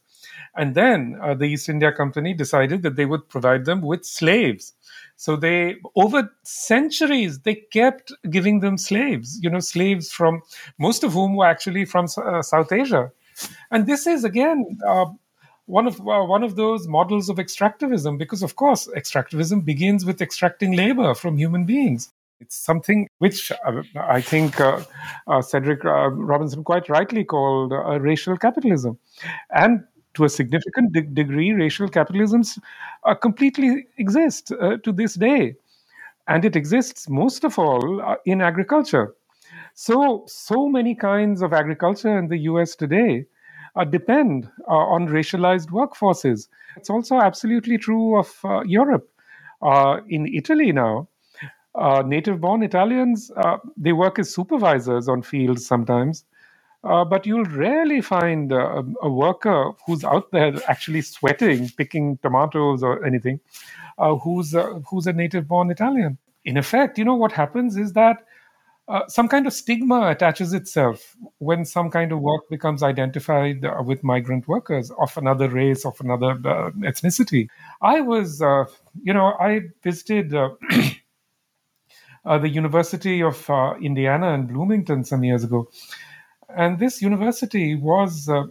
And 0.56 0.76
then 0.76 1.18
uh, 1.22 1.34
the 1.34 1.46
East 1.46 1.70
India 1.70 1.92
Company 1.92 2.34
decided 2.34 2.84
that 2.84 2.96
they 2.96 3.06
would 3.06 3.30
provide 3.30 3.66
them 3.66 3.82
with 3.82 4.06
slaves. 4.06 4.74
So 5.16 5.36
they, 5.36 5.76
over 5.96 6.30
centuries, 6.44 7.40
they 7.40 7.56
kept 7.56 8.12
giving 8.30 8.60
them 8.62 8.78
slaves, 8.78 9.40
you 9.42 9.50
know, 9.50 9.60
slaves 9.60 10.12
from 10.12 10.42
most 10.78 11.04
of 11.04 11.14
whom 11.14 11.36
were 11.36 11.46
actually 11.46 11.86
from 11.86 12.08
uh, 12.18 12.42
South 12.42 12.72
Asia. 12.72 13.12
And 13.72 13.86
this 13.86 14.08
is, 14.08 14.24
again, 14.24 14.80
uh, 14.86 15.06
one 15.70 15.86
of 15.86 16.00
uh, 16.00 16.24
one 16.24 16.44
of 16.44 16.56
those 16.56 16.88
models 16.88 17.30
of 17.30 17.38
extractivism 17.38 18.18
because 18.18 18.42
of 18.42 18.56
course 18.56 18.88
extractivism 18.98 19.64
begins 19.64 20.04
with 20.04 20.20
extracting 20.20 20.72
labor 20.72 21.14
from 21.14 21.38
human 21.38 21.64
beings 21.64 22.12
it's 22.40 22.58
something 22.58 23.08
which 23.20 23.52
uh, 23.52 23.82
i 23.96 24.20
think 24.20 24.60
uh, 24.60 24.82
uh, 25.28 25.42
cedric 25.42 25.86
uh, 25.86 26.10
robinson 26.10 26.64
quite 26.64 26.90
rightly 26.90 27.24
called 27.24 27.72
racial 28.02 28.36
capitalism 28.36 28.98
and 29.52 29.84
to 30.20 30.26
a 30.26 30.30
significant 30.30 30.92
de- 30.92 31.02
degree, 31.02 31.54
racial 31.54 31.88
capitalisms 31.88 32.60
uh, 33.06 33.16
completely 33.16 33.86
exist 33.98 34.52
uh, 34.52 34.76
to 34.84 34.92
this 34.92 35.14
day. 35.14 35.56
And 36.28 36.44
it 36.44 36.58
exists 36.58 37.10
most 37.10 37.46
of 37.46 37.58
all 37.58 38.02
uh, 38.02 38.16
in 38.26 38.42
agriculture. 38.42 39.16
So, 39.76 40.26
so 40.28 40.68
many 40.68 40.94
kinds 40.94 41.42
of 41.42 41.54
agriculture 41.54 42.20
in 42.20 42.28
the 42.28 42.40
US 42.52 42.76
today 42.76 43.26
uh, 43.78 43.86
depend 43.86 44.50
uh, 44.68 44.74
on 44.96 45.08
racialized 45.08 45.70
workforces. 45.70 46.50
It's 46.76 46.90
also 46.90 47.16
absolutely 47.16 47.78
true 47.78 48.20
of 48.20 48.30
uh, 48.44 48.62
Europe. 48.66 49.08
in 50.10 50.28
Italy 50.42 50.72
now, 50.74 51.08
native 52.06 52.42
born 52.42 52.62
Italians, 52.64 53.32
they 53.78 53.94
work 53.94 54.20
as 54.20 54.34
supervisors 54.34 55.08
on 55.08 55.22
fields 55.22 55.66
sometimes 55.66 56.26
uh, 56.84 57.04
but 57.04 57.26
you'll 57.26 57.46
rarely 57.46 58.02
find 58.02 58.52
a, 58.52 58.84
a, 59.02 59.10
worker 59.10 59.72
who's 59.86 60.04
out 60.04 60.32
there 60.32 60.54
actually 60.70 61.02
sweating, 61.02 61.70
picking 61.78 62.18
tomatoes 62.20 62.82
or 62.84 63.06
anything, 63.06 63.40
uh, 63.98 64.16
who's 64.16 64.54
a, 64.54 64.64
who's 64.90 65.06
a 65.06 65.14
native-born 65.14 65.70
Italian. 65.70 66.18
In 66.46 66.56
effect, 66.56 66.98
you 66.98 67.04
know 67.04 67.16
what 67.16 67.34
happens 67.34 67.76
is 67.76 67.94
that 67.94 68.24
uh, 68.88 69.08
some 69.08 69.28
kind 69.28 69.46
of 69.46 69.54
stigma 69.54 70.10
attaches 70.10 70.54
itself 70.54 71.16
when 71.38 71.64
some 71.64 71.92
kind 71.92 72.12
of 72.12 72.22
work 72.22 72.50
becomes 72.50 72.82
identified 72.82 73.64
uh, 73.64 73.84
with 73.86 74.04
migrant 74.04 74.48
workers 74.48 74.90
of 75.00 75.16
another 75.18 75.48
race, 75.50 75.86
of 75.86 76.00
another 76.00 76.32
uh, 76.32 76.72
ethnicity. 76.82 77.50
I 77.82 78.02
was, 78.02 78.42
uh, 78.42 78.66
you 79.04 79.14
know, 79.14 79.34
I 79.40 79.62
visited. 79.84 80.32
the 82.26 82.50
University 82.50 83.24
of 83.24 83.50
Indiana 83.82 84.34
in 84.34 84.46
Bloomington 84.46 85.04
some 85.04 85.24
years 85.24 85.44
ago, 85.44 85.68
and 86.56 86.80
this 86.80 87.02
university 87.02 87.76
was 87.76 88.28
uh, 88.28 88.44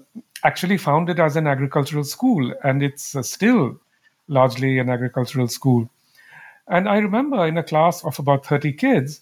actually 0.45 0.78
founded 0.78 1.19
as 1.19 1.37
an 1.37 1.47
agricultural 1.47 2.05
school, 2.05 2.52
and 2.62 2.83
it's 2.83 3.17
uh, 3.17 3.23
still 3.23 3.81
largely 4.28 4.78
an 4.78 4.88
agricultural 4.88 5.49
school. 5.49 5.90
And 6.69 6.88
I 6.88 6.99
remember 6.99 7.47
in 7.47 7.59
a 7.59 7.62
class 7.62 8.05
of 8.05 8.19
about 8.19 8.47
30 8.47 8.73
kids, 8.75 9.21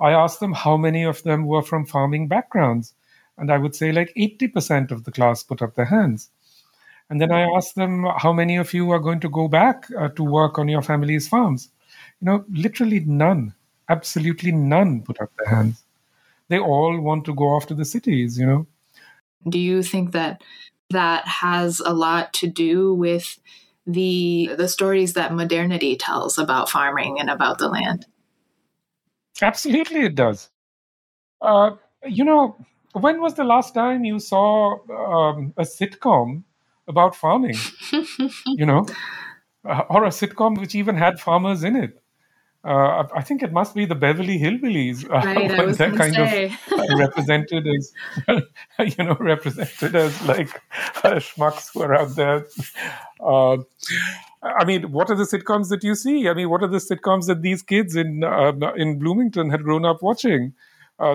I 0.00 0.12
asked 0.12 0.40
them 0.40 0.52
how 0.52 0.76
many 0.76 1.04
of 1.04 1.22
them 1.22 1.46
were 1.46 1.62
from 1.62 1.86
farming 1.86 2.28
backgrounds. 2.28 2.94
And 3.36 3.50
I 3.50 3.58
would 3.58 3.74
say 3.74 3.90
like 3.90 4.12
80% 4.16 4.92
of 4.92 5.04
the 5.04 5.10
class 5.10 5.42
put 5.42 5.60
up 5.60 5.74
their 5.74 5.86
hands. 5.86 6.30
And 7.10 7.20
then 7.20 7.32
I 7.32 7.42
asked 7.42 7.74
them, 7.74 8.06
how 8.18 8.32
many 8.32 8.56
of 8.56 8.72
you 8.72 8.90
are 8.92 9.00
going 9.00 9.20
to 9.20 9.28
go 9.28 9.48
back 9.48 9.86
uh, 9.98 10.08
to 10.10 10.22
work 10.22 10.58
on 10.58 10.68
your 10.68 10.82
family's 10.82 11.28
farms? 11.28 11.68
You 12.20 12.26
know, 12.26 12.44
literally 12.48 13.00
none, 13.00 13.54
absolutely 13.88 14.52
none 14.52 15.02
put 15.02 15.20
up 15.20 15.30
their 15.36 15.54
hands 15.54 15.83
they 16.48 16.58
all 16.58 17.00
want 17.00 17.24
to 17.26 17.34
go 17.34 17.44
off 17.44 17.66
to 17.66 17.74
the 17.74 17.84
cities, 17.84 18.38
you 18.38 18.46
know. 18.46 18.66
Do 19.48 19.58
you 19.58 19.82
think 19.82 20.12
that 20.12 20.42
that 20.90 21.26
has 21.26 21.80
a 21.80 21.92
lot 21.92 22.32
to 22.34 22.46
do 22.46 22.94
with 22.94 23.38
the 23.86 24.50
the 24.56 24.68
stories 24.68 25.12
that 25.14 25.34
modernity 25.34 25.96
tells 25.96 26.38
about 26.38 26.70
farming 26.70 27.20
and 27.20 27.28
about 27.28 27.58
the 27.58 27.68
land? 27.68 28.06
Absolutely, 29.42 30.02
it 30.02 30.14
does. 30.14 30.50
Uh, 31.40 31.72
you 32.06 32.24
know, 32.24 32.56
when 32.92 33.20
was 33.20 33.34
the 33.34 33.44
last 33.44 33.74
time 33.74 34.04
you 34.04 34.18
saw 34.18 34.78
um, 34.90 35.52
a 35.56 35.62
sitcom 35.62 36.44
about 36.86 37.16
farming? 37.16 37.56
you 38.46 38.64
know, 38.64 38.86
uh, 39.68 39.82
or 39.90 40.04
a 40.04 40.10
sitcom 40.10 40.58
which 40.58 40.74
even 40.74 40.96
had 40.96 41.20
farmers 41.20 41.64
in 41.64 41.76
it? 41.76 42.02
Uh, 42.64 43.06
I 43.14 43.22
think 43.22 43.42
it 43.42 43.52
must 43.52 43.74
be 43.74 43.84
the 43.84 43.94
Beverly 43.94 44.38
Hillbillies 44.38 45.04
uh, 45.10 45.72
they're 45.72 45.92
kind 45.92 46.14
say. 46.14 46.46
of 46.46 46.72
uh, 46.72 46.96
represented 46.96 47.66
as, 47.66 47.92
you 48.98 49.04
know, 49.04 49.16
represented 49.20 49.94
as 49.94 50.22
like 50.22 50.48
uh, 51.04 51.16
schmucks 51.16 51.68
who 51.74 51.82
are 51.82 51.94
out 51.94 52.16
there. 52.16 52.46
Uh, 53.20 53.58
I 54.42 54.64
mean, 54.64 54.92
what 54.92 55.10
are 55.10 55.14
the 55.14 55.24
sitcoms 55.24 55.68
that 55.68 55.84
you 55.84 55.94
see? 55.94 56.26
I 56.28 56.32
mean, 56.32 56.48
what 56.48 56.62
are 56.62 56.68
the 56.68 56.78
sitcoms 56.78 57.26
that 57.26 57.42
these 57.42 57.62
kids 57.62 57.96
in 57.96 58.24
uh, 58.24 58.52
in 58.76 58.98
Bloomington 58.98 59.50
had 59.50 59.62
grown 59.62 59.84
up 59.84 60.02
watching? 60.02 60.54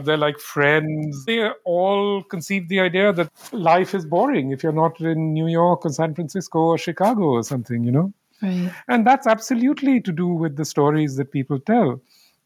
they're 0.04 0.18
like 0.18 0.38
friends. 0.38 1.26
They 1.26 1.50
all 1.66 2.22
conceived 2.22 2.70
the 2.70 2.80
idea 2.80 3.12
that 3.12 3.32
life 3.52 3.96
is 3.96 4.06
boring 4.06 4.52
if 4.52 4.62
you're 4.62 4.72
not 4.72 5.00
in 5.00 5.34
New 5.34 5.48
York 5.48 5.84
or 5.84 5.90
San 5.90 6.14
Francisco 6.14 6.60
or 6.60 6.78
Chicago 6.78 7.24
or 7.24 7.44
something, 7.44 7.84
you 7.84 7.92
know. 7.92 8.14
Right. 8.42 8.76
And 8.88 9.06
that's 9.06 9.28
absolutely 9.28 10.02
to 10.02 10.12
do 10.12 10.28
with 10.28 10.56
the 10.56 10.66
stories 10.66 11.16
that 11.18 11.32
people 11.32 11.60
tell 11.60 12.02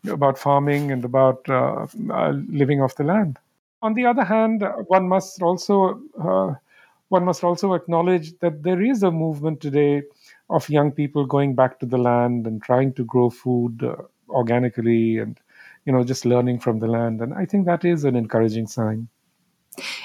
about 0.07 0.37
farming 0.37 0.91
and 0.91 1.03
about 1.05 1.47
uh, 1.49 1.87
uh, 2.11 2.31
living 2.47 2.81
off 2.81 2.95
the 2.95 3.03
land. 3.03 3.37
On 3.81 3.93
the 3.93 4.05
other 4.05 4.23
hand, 4.23 4.63
one 4.87 5.07
must 5.07 5.41
also 5.41 6.01
uh, 6.19 6.55
one 7.09 7.25
must 7.25 7.43
also 7.43 7.73
acknowledge 7.73 8.37
that 8.39 8.63
there 8.63 8.81
is 8.81 9.03
a 9.03 9.11
movement 9.11 9.61
today 9.61 10.01
of 10.49 10.67
young 10.69 10.91
people 10.91 11.25
going 11.25 11.53
back 11.53 11.79
to 11.79 11.85
the 11.85 11.97
land 11.97 12.47
and 12.47 12.61
trying 12.63 12.93
to 12.93 13.03
grow 13.05 13.29
food 13.29 13.83
uh, 13.83 13.95
organically 14.29 15.17
and 15.19 15.39
you 15.85 15.93
know 15.93 16.03
just 16.03 16.25
learning 16.25 16.59
from 16.59 16.79
the 16.79 16.87
land 16.87 17.21
and 17.21 17.33
i 17.33 17.45
think 17.45 17.65
that 17.65 17.83
is 17.85 18.03
an 18.05 18.15
encouraging 18.15 18.65
sign 18.65 19.07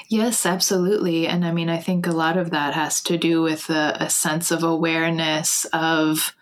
Yes, 0.07 0.45
absolutely. 0.45 1.27
And 1.27 1.45
I 1.45 1.51
mean, 1.51 1.69
I 1.69 1.77
think 1.77 2.07
a 2.07 2.11
lot 2.11 2.37
of 2.37 2.51
that 2.51 2.73
has 2.73 3.01
to 3.03 3.17
do 3.17 3.41
with 3.41 3.69
a, 3.69 3.95
a 3.99 4.09
sense 4.09 4.51
of 4.51 4.63
awareness 4.63 5.65
of, 5.73 6.35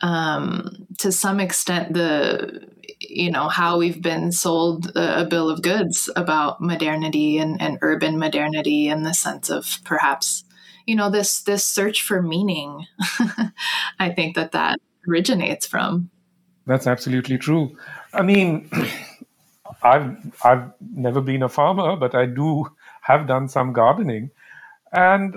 um, 0.00 0.86
to 0.98 1.12
some 1.12 1.40
extent, 1.40 1.94
the, 1.94 2.68
you 3.00 3.30
know, 3.30 3.48
how 3.48 3.78
we've 3.78 4.02
been 4.02 4.32
sold 4.32 4.90
a, 4.96 5.24
bill 5.24 5.50
of 5.50 5.62
goods 5.62 6.10
about 6.16 6.60
modernity 6.60 7.38
and, 7.38 7.60
and 7.60 7.78
urban 7.82 8.18
modernity 8.18 8.88
and 8.88 9.04
the 9.04 9.14
sense 9.14 9.50
of 9.50 9.78
perhaps, 9.84 10.44
you 10.86 10.96
know, 10.96 11.10
this, 11.10 11.42
this 11.42 11.64
search 11.64 12.02
for 12.02 12.22
meaning. 12.22 12.86
I 13.98 14.10
think 14.10 14.34
that 14.36 14.52
that 14.52 14.80
originates 15.08 15.66
from. 15.66 16.10
That's 16.66 16.86
absolutely 16.86 17.38
true. 17.38 17.76
I 18.12 18.22
mean, 18.22 18.70
I've 19.82 20.16
I've 20.44 20.72
never 20.80 21.20
been 21.20 21.42
a 21.42 21.48
farmer, 21.48 21.96
but 21.96 22.14
I 22.14 22.26
do 22.26 22.66
have 23.02 23.26
done 23.26 23.48
some 23.48 23.72
gardening, 23.72 24.30
and 24.92 25.36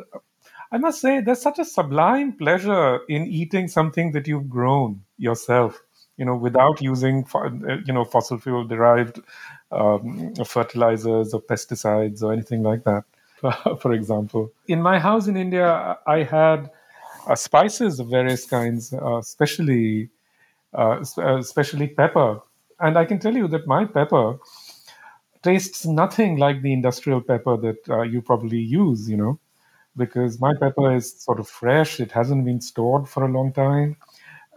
I 0.71 0.77
must 0.77 1.01
say 1.01 1.21
there's 1.21 1.41
such 1.41 1.59
a 1.59 1.65
sublime 1.65 2.33
pleasure 2.33 2.99
in 3.09 3.27
eating 3.27 3.67
something 3.67 4.13
that 4.13 4.27
you've 4.27 4.49
grown 4.49 5.03
yourself, 5.17 5.81
you 6.17 6.25
know, 6.25 6.35
without 6.35 6.81
using 6.81 7.25
you 7.85 7.93
know 7.93 8.05
fossil 8.05 8.39
fuel 8.39 8.65
derived 8.65 9.19
um, 9.71 10.33
fertilizers 10.45 11.33
or 11.33 11.41
pesticides 11.41 12.23
or 12.23 12.33
anything 12.33 12.63
like 12.63 12.83
that. 12.85 13.03
For 13.81 13.91
example, 13.93 14.51
in 14.67 14.81
my 14.81 14.99
house 14.99 15.27
in 15.27 15.35
India, 15.35 15.97
I 16.07 16.23
had 16.23 16.71
uh, 17.27 17.35
spices 17.35 17.99
of 17.99 18.07
various 18.07 18.45
kinds, 18.45 18.93
uh, 18.93 19.17
especially 19.17 20.09
uh, 20.73 21.03
especially 21.17 21.87
pepper 21.87 22.41
and 22.81 22.97
I 22.97 23.05
can 23.05 23.19
tell 23.19 23.35
you 23.35 23.47
that 23.49 23.67
my 23.67 23.85
pepper 23.85 24.37
tastes 25.41 25.85
nothing 25.85 26.37
like 26.37 26.61
the 26.61 26.73
industrial 26.73 27.21
pepper 27.21 27.57
that 27.57 27.89
uh, 27.89 28.01
you 28.01 28.21
probably 28.21 28.59
use, 28.59 29.09
you 29.09 29.17
know. 29.17 29.39
because 29.97 30.39
my 30.41 30.53
pepper 30.59 30.95
is 30.95 31.21
sort 31.23 31.39
of 31.39 31.49
fresh. 31.49 31.99
It 32.01 32.11
hasn't 32.13 32.45
been 32.45 32.61
stored 32.61 33.09
for 33.09 33.25
a 33.25 33.31
long 33.31 33.53
time. 33.53 33.97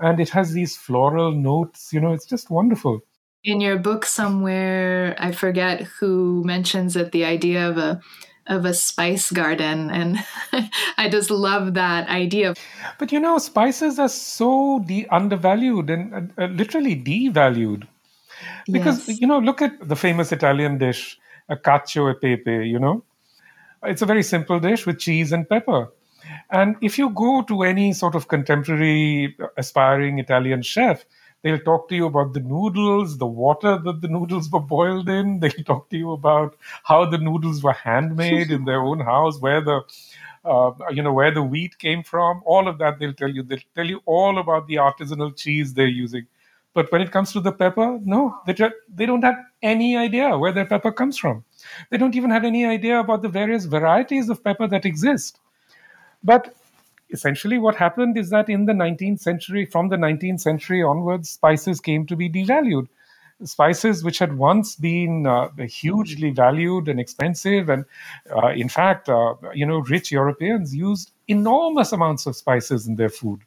And 0.00 0.20
it 0.20 0.30
has 0.30 0.52
these 0.52 0.76
floral 0.76 1.32
notes. 1.32 1.92
You 1.92 2.00
know, 2.00 2.12
it's 2.12 2.26
just 2.26 2.50
wonderful. 2.50 3.02
In 3.44 3.60
your 3.60 3.78
book, 3.78 4.06
somewhere, 4.06 5.16
I 5.18 5.32
forget 5.32 5.82
who 5.82 6.42
mentions 6.44 6.96
it, 6.96 7.12
the 7.12 7.24
idea 7.24 7.68
of 7.68 7.78
a 7.78 8.00
of 8.46 8.64
a 8.66 8.74
spice 8.74 9.30
garden 9.30 9.90
and 9.90 10.18
i 10.98 11.08
just 11.08 11.30
love 11.30 11.74
that 11.74 12.08
idea 12.08 12.54
but 12.98 13.12
you 13.12 13.20
know 13.20 13.38
spices 13.38 13.98
are 13.98 14.08
so 14.08 14.80
de- 14.86 15.06
undervalued 15.08 15.88
and 15.90 16.12
uh, 16.14 16.44
uh, 16.44 16.46
literally 16.48 16.94
devalued 16.96 17.86
because 18.70 19.08
yes. 19.08 19.20
you 19.20 19.26
know 19.26 19.38
look 19.38 19.62
at 19.62 19.88
the 19.88 19.96
famous 19.96 20.32
italian 20.32 20.78
dish 20.78 21.18
a 21.48 21.56
cacio 21.56 22.10
e 22.10 22.14
pepe 22.14 22.68
you 22.68 22.78
know 22.78 23.02
it's 23.86 24.02
a 24.02 24.06
very 24.06 24.22
simple 24.22 24.60
dish 24.60 24.86
with 24.86 24.98
cheese 24.98 25.32
and 25.32 25.48
pepper. 25.48 25.88
And 26.50 26.76
if 26.80 26.98
you 26.98 27.10
go 27.10 27.42
to 27.42 27.62
any 27.62 27.92
sort 27.92 28.14
of 28.14 28.28
contemporary 28.28 29.36
aspiring 29.56 30.18
Italian 30.18 30.62
chef, 30.62 31.04
they'll 31.42 31.58
talk 31.58 31.88
to 31.90 31.94
you 31.94 32.06
about 32.06 32.32
the 32.32 32.40
noodles, 32.40 33.18
the 33.18 33.26
water 33.26 33.78
that 33.84 34.00
the 34.00 34.08
noodles 34.08 34.50
were 34.50 34.60
boiled 34.60 35.08
in. 35.08 35.40
They'll 35.40 35.64
talk 35.66 35.90
to 35.90 35.98
you 35.98 36.12
about 36.12 36.56
how 36.84 37.04
the 37.04 37.18
noodles 37.18 37.62
were 37.62 37.72
handmade 37.72 38.50
in 38.50 38.64
their 38.64 38.80
own 38.80 39.00
house, 39.00 39.38
where 39.38 39.60
the 39.60 39.82
uh, 40.44 40.72
you 40.90 41.02
know 41.02 41.12
where 41.12 41.32
the 41.32 41.42
wheat 41.42 41.78
came 41.78 42.02
from. 42.02 42.42
All 42.46 42.68
of 42.68 42.78
that 42.78 42.98
they'll 42.98 43.14
tell 43.14 43.30
you. 43.30 43.42
They'll 43.42 43.58
tell 43.74 43.86
you 43.86 44.00
all 44.06 44.38
about 44.38 44.66
the 44.66 44.76
artisanal 44.76 45.36
cheese 45.36 45.74
they're 45.74 45.86
using. 45.86 46.26
But 46.74 46.90
when 46.90 47.00
it 47.00 47.12
comes 47.12 47.32
to 47.32 47.40
the 47.40 47.52
pepper, 47.52 48.00
no, 48.02 48.36
they, 48.46 48.54
they 48.92 49.06
don't 49.06 49.22
have 49.22 49.36
any 49.62 49.96
idea 49.96 50.36
where 50.36 50.52
their 50.52 50.66
pepper 50.66 50.90
comes 50.90 51.16
from. 51.16 51.44
They 51.90 51.96
don't 51.96 52.16
even 52.16 52.30
have 52.30 52.44
any 52.44 52.66
idea 52.66 52.98
about 52.98 53.22
the 53.22 53.28
various 53.28 53.64
varieties 53.64 54.28
of 54.28 54.42
pepper 54.42 54.66
that 54.66 54.84
exist. 54.84 55.38
But 56.24 56.54
essentially, 57.10 57.58
what 57.58 57.76
happened 57.76 58.18
is 58.18 58.30
that 58.30 58.48
in 58.48 58.66
the 58.66 58.72
19th 58.72 59.20
century, 59.20 59.66
from 59.66 59.88
the 59.88 59.96
19th 59.96 60.40
century 60.40 60.82
onwards, 60.82 61.30
spices 61.30 61.80
came 61.80 62.06
to 62.06 62.16
be 62.16 62.28
devalued. 62.28 62.88
Spices, 63.44 64.02
which 64.02 64.18
had 64.18 64.36
once 64.36 64.74
been 64.74 65.26
uh, 65.26 65.48
hugely 65.68 66.30
valued 66.30 66.88
and 66.88 66.98
expensive, 66.98 67.68
and 67.68 67.84
uh, 68.34 68.48
in 68.48 68.68
fact, 68.68 69.08
uh, 69.08 69.34
you 69.52 69.66
know, 69.66 69.78
rich 69.78 70.10
Europeans 70.10 70.74
used 70.74 71.10
enormous 71.28 71.92
amounts 71.92 72.26
of 72.26 72.36
spices 72.36 72.86
in 72.86 72.96
their 72.96 73.08
food. 73.08 73.40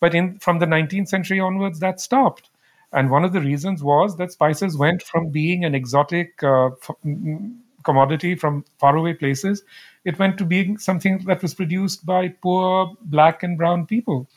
But 0.00 0.14
in, 0.14 0.38
from 0.38 0.58
the 0.58 0.66
19th 0.66 1.08
century 1.08 1.40
onwards, 1.40 1.80
that 1.80 2.00
stopped. 2.00 2.50
And 2.92 3.10
one 3.10 3.24
of 3.24 3.32
the 3.32 3.40
reasons 3.40 3.82
was 3.82 4.16
that 4.16 4.32
spices 4.32 4.76
went 4.76 5.02
from 5.02 5.30
being 5.30 5.64
an 5.64 5.74
exotic 5.74 6.42
uh, 6.42 6.70
commodity 7.86 8.34
from 8.34 8.64
faraway 8.78 9.14
places, 9.14 9.62
it 10.04 10.18
went 10.18 10.36
to 10.38 10.44
being 10.44 10.76
something 10.76 11.18
that 11.26 11.40
was 11.40 11.54
produced 11.54 12.04
by 12.04 12.28
poor 12.28 12.94
black 13.00 13.42
and 13.42 13.56
brown 13.56 13.86
people. 13.86 14.28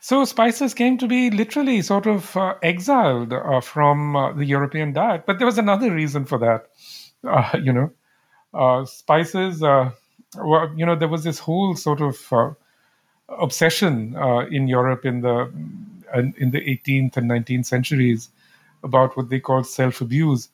So 0.00 0.24
spices 0.24 0.74
came 0.74 0.98
to 0.98 1.06
be 1.06 1.30
literally 1.30 1.82
sort 1.82 2.06
of 2.06 2.36
uh, 2.36 2.54
exiled 2.62 3.32
uh, 3.32 3.60
from 3.60 4.16
uh, 4.16 4.32
the 4.32 4.44
European 4.44 4.92
diet. 4.92 5.24
But 5.26 5.38
there 5.38 5.46
was 5.46 5.58
another 5.58 5.90
reason 5.92 6.24
for 6.24 6.38
that. 6.38 6.66
Uh, 7.24 7.58
you 7.62 7.72
know, 7.72 7.90
uh, 8.54 8.84
spices, 8.84 9.62
uh, 9.62 9.90
were, 10.36 10.72
you 10.76 10.86
know, 10.86 10.96
there 10.96 11.08
was 11.08 11.24
this 11.24 11.38
whole 11.38 11.74
sort 11.76 12.00
of 12.00 12.16
obsession 13.28 14.16
uh, 14.16 14.46
in 14.46 14.68
Europe 14.68 15.04
in 15.04 15.20
the 15.20 15.52
in 16.14 16.50
the 16.52 16.60
18th 16.60 17.16
and 17.16 17.30
19th 17.30 17.66
centuries 17.66 18.28
about 18.82 19.16
what 19.16 19.28
they 19.28 19.40
called 19.40 19.66
self 19.66 20.00
abuse, 20.00 20.48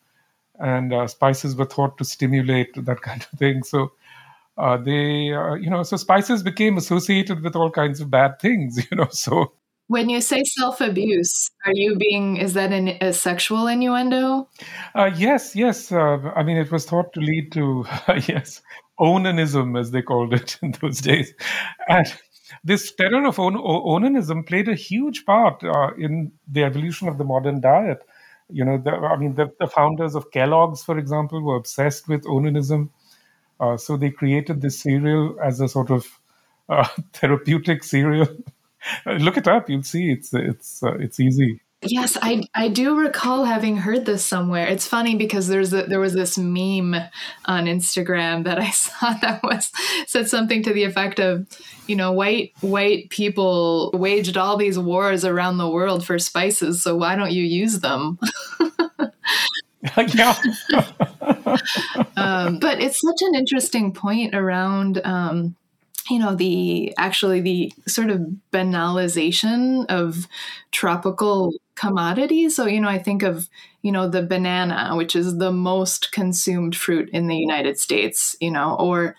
and 0.58 0.92
uh, 0.92 1.06
spices 1.06 1.54
were 1.54 1.66
thought 1.66 1.98
to 1.98 2.04
stimulate 2.04 2.72
that 2.84 3.02
kind 3.02 3.22
of 3.22 3.38
thing. 3.38 3.62
So. 3.62 3.92
Uh, 4.58 4.76
they, 4.76 5.32
uh, 5.32 5.54
you 5.54 5.70
know, 5.70 5.82
so 5.82 5.96
spices 5.96 6.42
became 6.42 6.76
associated 6.76 7.42
with 7.42 7.56
all 7.56 7.70
kinds 7.70 8.02
of 8.02 8.10
bad 8.10 8.38
things, 8.38 8.86
you 8.90 8.96
know. 8.98 9.08
So 9.10 9.50
when 9.92 10.08
you 10.08 10.20
say 10.20 10.42
self 10.44 10.80
abuse, 10.80 11.50
are 11.66 11.72
you 11.74 11.96
being, 11.96 12.38
is 12.38 12.54
that 12.54 12.72
an, 12.72 12.88
a 13.00 13.12
sexual 13.12 13.66
innuendo? 13.66 14.48
Uh, 14.94 15.10
yes, 15.16 15.54
yes. 15.54 15.92
Uh, 15.92 16.18
I 16.34 16.42
mean, 16.42 16.56
it 16.56 16.72
was 16.72 16.86
thought 16.86 17.12
to 17.12 17.20
lead 17.20 17.52
to, 17.52 17.84
yes, 18.26 18.62
onanism, 18.98 19.78
as 19.78 19.90
they 19.90 20.02
called 20.02 20.32
it 20.32 20.58
in 20.62 20.72
those 20.80 21.00
days. 21.00 21.34
And 21.88 22.06
this 22.64 22.92
terror 22.92 23.26
of 23.26 23.38
on- 23.38 23.56
onanism 23.56 24.46
played 24.46 24.68
a 24.68 24.74
huge 24.74 25.24
part 25.24 25.62
uh, 25.64 25.90
in 25.98 26.32
the 26.46 26.64
evolution 26.64 27.08
of 27.08 27.18
the 27.18 27.24
modern 27.24 27.60
diet. 27.60 28.02
You 28.48 28.64
know, 28.64 28.78
the, 28.78 28.90
I 28.90 29.16
mean, 29.16 29.34
the, 29.34 29.50
the, 29.58 29.66
founders 29.66 30.14
of 30.14 30.30
Kellogg's, 30.30 30.82
for 30.82 30.98
example, 30.98 31.40
were 31.42 31.56
obsessed 31.56 32.08
with 32.08 32.24
onanism. 32.24 32.90
Uh, 33.58 33.76
so 33.76 33.96
they 33.96 34.10
created 34.10 34.60
this 34.60 34.80
cereal 34.80 35.38
as 35.40 35.60
a 35.60 35.68
sort 35.68 35.90
of 35.90 36.06
uh, 36.68 36.86
therapeutic 37.12 37.84
cereal. 37.84 38.28
Look 39.06 39.36
it 39.36 39.48
up; 39.48 39.70
you'll 39.70 39.84
see 39.84 40.10
it's 40.10 40.34
it's 40.34 40.82
uh, 40.82 40.94
it's 40.94 41.20
easy. 41.20 41.60
Yes, 41.84 42.16
I 42.22 42.44
I 42.54 42.68
do 42.68 42.96
recall 42.96 43.44
having 43.44 43.76
heard 43.76 44.06
this 44.06 44.24
somewhere. 44.24 44.66
It's 44.66 44.86
funny 44.86 45.16
because 45.16 45.48
there's 45.48 45.72
a, 45.72 45.82
there 45.82 45.98
was 45.98 46.14
this 46.14 46.38
meme 46.38 46.94
on 47.46 47.64
Instagram 47.66 48.44
that 48.44 48.58
I 48.58 48.70
saw 48.70 49.14
that 49.14 49.42
was 49.42 49.72
said 50.06 50.28
something 50.28 50.62
to 50.62 50.72
the 50.72 50.84
effect 50.84 51.18
of, 51.18 51.46
you 51.88 51.96
know, 51.96 52.12
white 52.12 52.52
white 52.60 53.10
people 53.10 53.90
waged 53.94 54.36
all 54.36 54.56
these 54.56 54.78
wars 54.78 55.24
around 55.24 55.58
the 55.58 55.68
world 55.68 56.04
for 56.06 56.18
spices, 56.18 56.82
so 56.82 56.96
why 56.96 57.16
don't 57.16 57.32
you 57.32 57.42
use 57.42 57.80
them? 57.80 58.18
yeah. 60.14 60.36
um, 62.16 62.58
but 62.60 62.80
it's 62.80 63.00
such 63.00 63.20
an 63.22 63.34
interesting 63.34 63.92
point 63.92 64.34
around 64.34 65.00
um, 65.04 65.56
you 66.10 66.18
know 66.18 66.34
the 66.34 66.94
actually 66.98 67.40
the 67.40 67.72
sort 67.86 68.10
of 68.10 68.20
banalization 68.52 69.86
of 69.88 70.26
tropical 70.70 71.52
commodities. 71.74 72.54
So 72.56 72.66
you 72.66 72.80
know 72.80 72.88
i 72.88 72.98
think 72.98 73.22
of 73.22 73.48
you 73.82 73.90
know 73.92 74.08
the 74.08 74.22
banana 74.22 74.94
which 74.96 75.16
is 75.16 75.38
the 75.38 75.52
most 75.52 76.12
consumed 76.12 76.76
fruit 76.76 77.08
in 77.10 77.26
the 77.26 77.36
united 77.36 77.78
states 77.78 78.36
you 78.40 78.50
know 78.50 78.76
or 78.78 79.16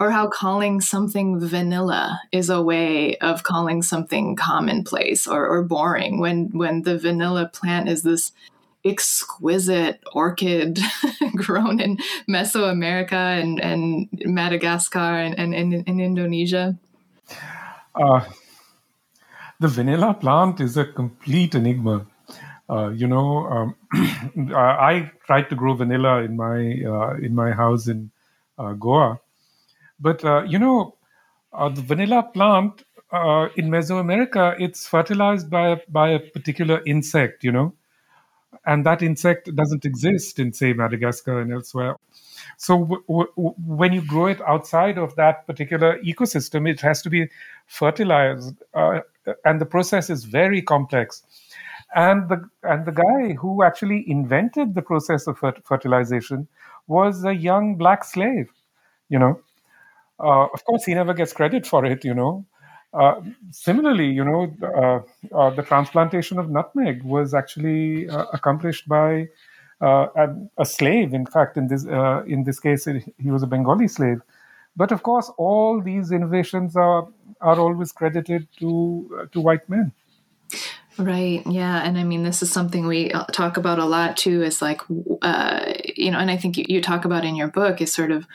or 0.00 0.10
how 0.10 0.26
calling 0.26 0.80
something 0.80 1.38
vanilla 1.38 2.20
is 2.32 2.50
a 2.50 2.62
way 2.62 3.16
of 3.18 3.44
calling 3.44 3.82
something 3.82 4.34
commonplace 4.34 5.26
or, 5.28 5.46
or 5.46 5.62
boring 5.62 6.18
when 6.18 6.50
when 6.52 6.82
the 6.82 6.98
vanilla 6.98 7.48
plant 7.52 7.88
is 7.88 8.02
this 8.02 8.32
exquisite 8.84 10.00
orchid 10.12 10.78
grown 11.36 11.80
in 11.80 11.98
Mesoamerica 12.28 13.40
and, 13.40 13.60
and 13.60 14.08
Madagascar 14.24 14.98
and, 14.98 15.38
and, 15.38 15.54
and 15.54 15.74
in 15.86 16.00
Indonesia? 16.00 16.76
Uh, 17.94 18.24
the 19.60 19.68
vanilla 19.68 20.14
plant 20.14 20.60
is 20.60 20.76
a 20.76 20.84
complete 20.84 21.54
enigma. 21.54 22.06
Uh, 22.68 22.88
you 22.88 23.06
know, 23.06 23.46
um, 23.46 23.76
I 24.56 25.10
tried 25.26 25.50
to 25.50 25.54
grow 25.54 25.74
vanilla 25.74 26.22
in 26.22 26.36
my 26.36 26.82
uh, 26.84 27.16
in 27.16 27.34
my 27.34 27.52
house 27.52 27.86
in 27.86 28.10
uh, 28.58 28.72
Goa, 28.72 29.20
but 30.00 30.24
uh, 30.24 30.42
you 30.44 30.58
know, 30.58 30.96
uh, 31.52 31.68
the 31.68 31.82
vanilla 31.82 32.22
plant 32.22 32.82
in 33.56 33.68
Mesoamerica 33.68 34.56
it's 34.58 34.86
fertilized 34.86 35.50
by 35.50 35.82
by 35.88 36.10
a 36.10 36.18
particular 36.18 36.82
insect. 36.86 37.44
You 37.44 37.52
know, 37.52 37.74
and 38.66 38.84
that 38.86 39.02
insect 39.02 39.54
doesn't 39.54 39.84
exist 39.84 40.38
in 40.38 40.52
say 40.52 40.72
madagascar 40.72 41.40
and 41.40 41.52
elsewhere. 41.52 41.96
So 42.58 42.78
w- 42.80 43.02
w- 43.08 43.54
when 43.66 43.92
you 43.92 44.02
grow 44.02 44.26
it 44.26 44.40
outside 44.42 44.98
of 44.98 45.14
that 45.16 45.46
particular 45.46 45.98
ecosystem 46.02 46.68
it 46.68 46.80
has 46.80 47.02
to 47.02 47.10
be 47.10 47.28
fertilized 47.66 48.54
uh, 48.74 49.00
and 49.44 49.60
the 49.60 49.66
process 49.66 50.10
is 50.10 50.24
very 50.24 50.62
complex. 50.62 51.22
And 51.94 52.28
the 52.28 52.48
and 52.62 52.86
the 52.86 52.92
guy 52.92 53.34
who 53.34 53.62
actually 53.62 54.04
invented 54.10 54.74
the 54.74 54.82
process 54.82 55.26
of 55.26 55.38
fertilization 55.64 56.48
was 56.86 57.24
a 57.24 57.34
young 57.34 57.76
black 57.76 58.04
slave 58.04 58.50
you 59.08 59.18
know. 59.18 59.40
Uh, 60.20 60.46
of 60.54 60.64
course 60.64 60.84
he 60.84 60.94
never 60.94 61.14
gets 61.14 61.32
credit 61.32 61.66
for 61.66 61.84
it 61.84 62.04
you 62.04 62.14
know 62.14 62.46
uh, 62.92 63.20
similarly, 63.50 64.10
you 64.10 64.24
know, 64.24 64.54
uh, 64.62 65.34
uh, 65.34 65.50
the 65.50 65.62
transplantation 65.62 66.38
of 66.38 66.50
nutmeg 66.50 67.02
was 67.02 67.32
actually 67.32 68.08
uh, 68.08 68.26
accomplished 68.32 68.86
by 68.86 69.28
uh, 69.80 70.06
a, 70.58 70.64
slave. 70.64 71.14
In 71.14 71.26
fact, 71.26 71.56
in 71.56 71.68
this 71.68 71.84
in 71.84 72.44
this 72.44 72.60
case, 72.60 72.84
he 72.84 73.30
was 73.30 73.42
a 73.42 73.46
Bengali 73.46 73.88
slave. 73.88 74.20
But 74.76 74.92
of 74.92 75.02
course, 75.02 75.30
all 75.38 75.80
these 75.80 76.12
innovations 76.12 76.76
are 76.76 77.08
are 77.40 77.58
always 77.58 77.92
credited 77.92 78.46
to 78.58 79.28
to 79.32 79.40
white 79.40 79.68
men. 79.68 79.92
Right. 80.98 81.42
Yeah. 81.46 81.82
And 81.82 81.96
I 81.96 82.04
mean, 82.04 82.22
this 82.22 82.42
is 82.42 82.52
something 82.52 82.86
we 82.86 83.10
talk 83.32 83.56
about 83.56 83.78
a 83.78 83.86
lot 83.86 84.18
too. 84.18 84.42
Is 84.42 84.60
like, 84.60 84.82
you 84.88 86.10
know, 86.10 86.18
and 86.18 86.30
I 86.30 86.36
think 86.36 86.58
you, 86.58 86.66
you 86.68 86.82
talk 86.82 87.06
about 87.06 87.24
in 87.24 87.34
your 87.34 87.48
book 87.48 87.80
is 87.80 87.92
sort 87.92 88.10
of 88.10 88.26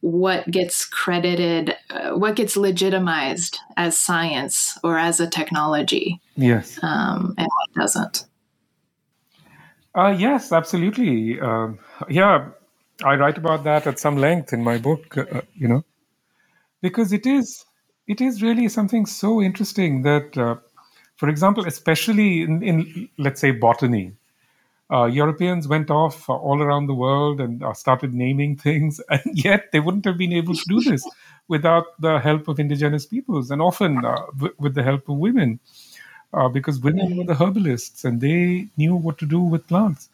what 0.00 0.50
gets 0.50 0.84
credited, 0.84 1.76
uh, 1.90 2.10
what 2.10 2.36
gets 2.36 2.56
legitimized 2.56 3.58
as 3.76 3.98
science 3.98 4.78
or 4.84 4.98
as 4.98 5.20
a 5.20 5.28
technology. 5.28 6.20
Yes. 6.36 6.78
Um, 6.82 7.34
and 7.36 7.46
what 7.46 7.82
doesn't. 7.82 8.26
Uh, 9.94 10.14
yes, 10.16 10.52
absolutely. 10.52 11.40
Uh, 11.40 11.68
yeah, 12.08 12.50
I 13.04 13.16
write 13.16 13.38
about 13.38 13.64
that 13.64 13.86
at 13.86 13.98
some 13.98 14.16
length 14.16 14.52
in 14.52 14.62
my 14.62 14.78
book, 14.78 15.16
uh, 15.18 15.42
you 15.54 15.68
know. 15.68 15.84
because 16.82 17.12
it 17.12 17.26
is 17.26 17.64
it 18.06 18.20
is 18.20 18.42
really 18.42 18.68
something 18.68 19.04
so 19.06 19.42
interesting 19.42 20.02
that, 20.02 20.36
uh, 20.38 20.56
for 21.16 21.28
example, 21.28 21.66
especially 21.66 22.42
in, 22.42 22.62
in 22.62 23.08
let's 23.18 23.40
say 23.40 23.50
botany, 23.50 24.12
uh, 24.90 25.04
Europeans 25.04 25.68
went 25.68 25.90
off 25.90 26.28
all 26.28 26.62
around 26.62 26.86
the 26.86 26.94
world 26.94 27.40
and 27.40 27.62
uh, 27.62 27.74
started 27.74 28.14
naming 28.14 28.56
things, 28.66 29.00
and 29.10 29.22
yet 29.44 29.70
they 29.72 29.80
wouldn't 29.80 30.04
have 30.04 30.18
been 30.18 30.32
able 30.32 30.54
to 30.54 30.64
do 30.68 30.80
this 30.80 31.06
without 31.48 31.84
the 32.00 32.18
help 32.18 32.48
of 32.48 32.58
indigenous 32.58 33.06
peoples, 33.06 33.50
and 33.50 33.60
often 33.60 34.04
uh, 34.04 34.26
w- 34.36 34.54
with 34.58 34.74
the 34.74 34.82
help 34.82 35.08
of 35.08 35.16
women, 35.16 35.60
uh, 36.32 36.48
because 36.48 36.80
women 36.80 37.16
were 37.16 37.24
the 37.24 37.34
herbalists 37.34 38.04
and 38.04 38.20
they 38.20 38.68
knew 38.76 38.94
what 38.94 39.18
to 39.18 39.26
do 39.26 39.40
with 39.40 39.66
plants. 39.66 40.08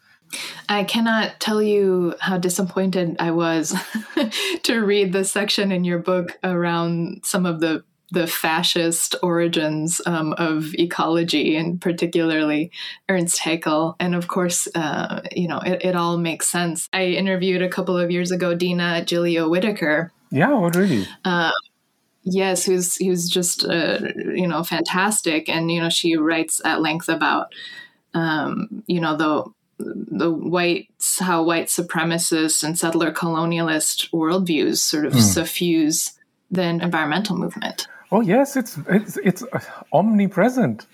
I 0.69 0.83
cannot 0.83 1.39
tell 1.39 1.61
you 1.61 2.15
how 2.19 2.37
disappointed 2.37 3.15
I 3.19 3.31
was 3.31 3.75
to 4.63 4.79
read 4.79 5.13
the 5.13 5.23
section 5.23 5.71
in 5.71 5.83
your 5.83 5.99
book 5.99 6.37
around 6.43 7.21
some 7.23 7.45
of 7.45 7.59
the 7.59 7.83
the 8.11 8.27
fascist 8.27 9.15
origins 9.23 10.01
um, 10.05 10.33
of 10.33 10.73
ecology, 10.75 11.55
and 11.55 11.81
particularly 11.81 12.71
Ernst 13.09 13.39
Haeckel. 13.39 13.95
And 13.99 14.15
of 14.15 14.27
course, 14.27 14.67
uh, 14.75 15.21
you 15.31 15.47
know, 15.47 15.59
it, 15.59 15.83
it, 15.83 15.95
all 15.95 16.17
makes 16.17 16.47
sense. 16.47 16.87
I 16.93 17.05
interviewed 17.05 17.61
a 17.61 17.69
couple 17.69 17.97
of 17.97 18.11
years 18.11 18.31
ago 18.31 18.55
Dina 18.55 19.03
Gilio 19.05 19.49
Whitaker. 19.49 20.11
Yeah, 20.31 20.53
what 20.53 20.75
really? 20.75 21.07
Uh, 21.23 21.51
yes, 22.23 22.65
who's 22.65 22.95
who's 22.97 23.29
just 23.29 23.65
uh, 23.65 23.99
you 24.15 24.47
know 24.47 24.63
fantastic, 24.63 25.49
and 25.49 25.71
you 25.71 25.81
know 25.81 25.89
she 25.89 26.15
writes 26.15 26.61
at 26.63 26.81
length 26.81 27.09
about 27.09 27.53
um, 28.13 28.83
you 28.87 28.99
know 28.99 29.15
the 29.15 29.45
the 29.79 30.31
whites, 30.31 31.19
how 31.19 31.43
white 31.43 31.67
supremacist 31.67 32.63
and 32.63 32.77
settler 32.77 33.11
colonialist 33.11 34.09
worldviews 34.11 34.77
sort 34.77 35.05
of 35.05 35.13
mm. 35.13 35.21
suffuse 35.21 36.13
the 36.51 36.63
environmental 36.63 37.37
movement. 37.37 37.87
Oh 38.15 38.21
yes, 38.21 38.55
it's 38.55 38.77
it's 38.87 39.17
it's 39.17 39.43
omnipresent, 39.91 40.85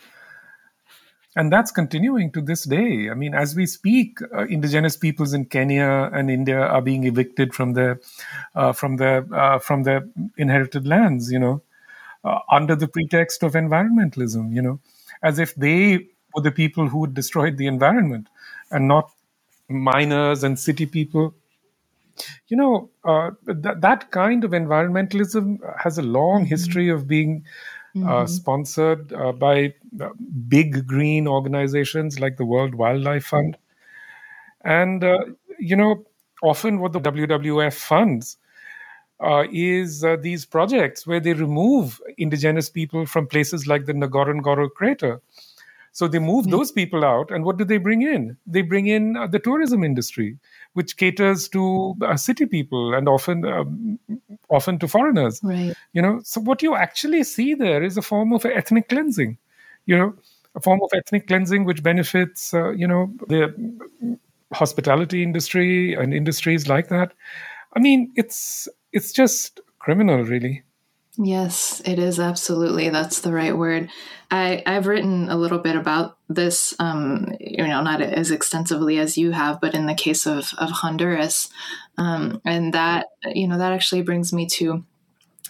and 1.36 1.54
that's 1.54 1.70
continuing 1.70 2.32
to 2.32 2.42
this 2.42 2.64
day. 2.64 3.12
I 3.12 3.14
mean, 3.14 3.36
as 3.36 3.56
we 3.56 3.68
speak, 3.68 4.18
uh, 4.34 4.48
indigenous 4.48 4.98
peoples 4.98 5.32
in 5.32 5.46
Kenya 5.46 6.10
and 6.12 6.32
India 6.32 6.60
are 6.60 6.82
being 6.82 7.04
evicted 7.04 7.54
from 7.54 7.74
their 7.74 8.00
uh, 8.56 8.74
from 8.74 8.98
their 8.98 9.32
uh, 9.32 9.60
from 9.60 9.84
their 9.84 10.08
inherited 10.36 10.88
lands. 10.88 11.32
You 11.32 11.38
know, 11.38 11.62
uh, 12.24 12.40
under 12.52 12.76
the 12.76 12.88
pretext 12.88 13.44
of 13.44 13.54
environmentalism. 13.54 14.52
You 14.52 14.64
know, 14.64 14.80
as 15.22 15.38
if 15.38 15.54
they 15.54 16.08
were 16.34 16.42
the 16.42 16.52
people 16.52 16.90
who 16.90 17.06
destroyed 17.06 17.58
the 17.58 17.68
environment 17.68 18.30
and 18.72 18.88
not 18.88 19.12
miners 19.70 20.44
and 20.44 20.58
city 20.58 20.88
people. 20.88 21.36
You 22.48 22.58
know, 22.58 22.90
uh, 23.04 23.32
th- 23.46 23.78
that 23.80 24.12
kind 24.12 24.44
of 24.44 24.52
environmentalism 24.52 25.60
has 25.80 25.98
a 25.98 26.02
long 26.02 26.42
mm-hmm. 26.42 26.50
history 26.50 26.90
of 26.90 27.08
being 27.08 27.44
uh, 27.96 28.00
mm-hmm. 28.00 28.28
sponsored 28.28 29.12
uh, 29.14 29.32
by 29.32 29.74
uh, 30.00 30.10
big 30.48 30.88
green 30.88 31.28
organizations 31.28 32.20
like 32.20 32.38
the 32.38 32.46
World 32.46 32.76
Wildlife 32.76 33.26
Fund. 33.26 33.58
And, 34.64 35.04
uh, 35.04 35.20
you 35.60 35.76
know, 35.76 36.06
often 36.44 36.80
what 36.80 36.94
the 36.94 37.00
WWF 37.00 37.74
funds 37.74 38.38
uh, 39.20 39.44
is 39.52 40.04
uh, 40.04 40.18
these 40.20 40.46
projects 40.46 41.06
where 41.06 41.20
they 41.20 41.34
remove 41.34 42.02
indigenous 42.18 42.70
people 42.70 43.06
from 43.06 43.28
places 43.28 43.68
like 43.68 43.86
the 43.86 43.94
Ngorongoro 43.94 44.70
crater 44.72 45.22
so 45.92 46.08
they 46.08 46.20
move 46.20 46.46
mm 46.46 46.52
those 46.52 46.72
people 46.72 47.06
out, 47.06 47.32
and 47.32 47.46
what 47.46 47.58
do 47.58 47.64
they 47.64 47.78
bring 47.78 48.02
in? 48.02 48.38
They 48.46 48.62
bring 48.62 48.88
in 48.88 49.16
uh, 49.16 49.28
the 49.28 49.40
tourism 49.40 49.84
industry, 49.84 50.38
which 50.74 50.98
caters 50.98 51.50
to 51.50 51.96
uh, 52.02 52.16
city 52.16 52.46
people 52.46 52.94
and 52.94 53.08
often 53.08 53.46
um, 53.46 54.00
often 54.50 54.80
to 54.80 54.88
foreigners. 54.88 55.40
Right. 55.44 55.74
You 55.94 56.02
know, 56.02 56.22
so 56.24 56.42
what 56.42 56.62
you 56.62 56.76
actually 56.76 57.24
see 57.24 57.54
there 57.54 57.84
is 57.84 57.98
a 57.98 58.02
form 58.02 58.34
of 58.34 58.46
ethnic 58.46 58.90
cleansing. 58.90 59.38
You 59.86 59.98
know, 59.98 60.14
a 60.56 60.60
form 60.60 60.80
of 60.84 60.90
ethnic 60.94 61.28
cleansing 61.28 61.66
which 61.66 61.84
benefits 61.84 62.54
uh, 62.54 62.72
you 62.72 62.88
know 62.88 63.14
the 63.28 63.54
hospitality 64.54 65.24
industry 65.24 65.94
and 65.94 66.14
industries 66.14 66.68
like 66.68 66.90
that. 66.90 67.14
I 67.76 67.80
mean, 67.80 68.12
it's 68.16 68.68
it's 68.92 69.12
just 69.12 69.60
criminal, 69.80 70.24
really. 70.24 70.64
Yes, 71.18 71.82
it 71.86 72.00
is 72.00 72.20
absolutely. 72.20 72.90
That's 72.90 73.20
the 73.20 73.34
right 73.34 73.56
word. 73.56 73.90
I, 74.30 74.64
I've 74.66 74.88
written 74.88 75.30
a 75.30 75.36
little 75.36 75.60
bit 75.60 75.76
about 75.76 76.18
this, 76.30 76.74
um, 76.80 77.36
you 77.40 77.68
know, 77.68 77.82
not 77.82 78.02
as 78.02 78.32
extensively 78.32 78.98
as 78.98 79.18
you 79.18 79.32
have, 79.32 79.60
but 79.60 79.74
in 79.74 79.88
the 79.88 79.94
case 79.94 80.26
of, 80.26 80.54
of 80.58 80.70
Honduras. 80.70 81.50
Um, 81.98 82.42
and 82.46 82.74
that, 82.74 83.08
you 83.26 83.46
know, 83.48 83.58
that 83.58 83.74
actually 83.74 84.04
brings 84.04 84.32
me 84.32 84.48
to 84.48 84.86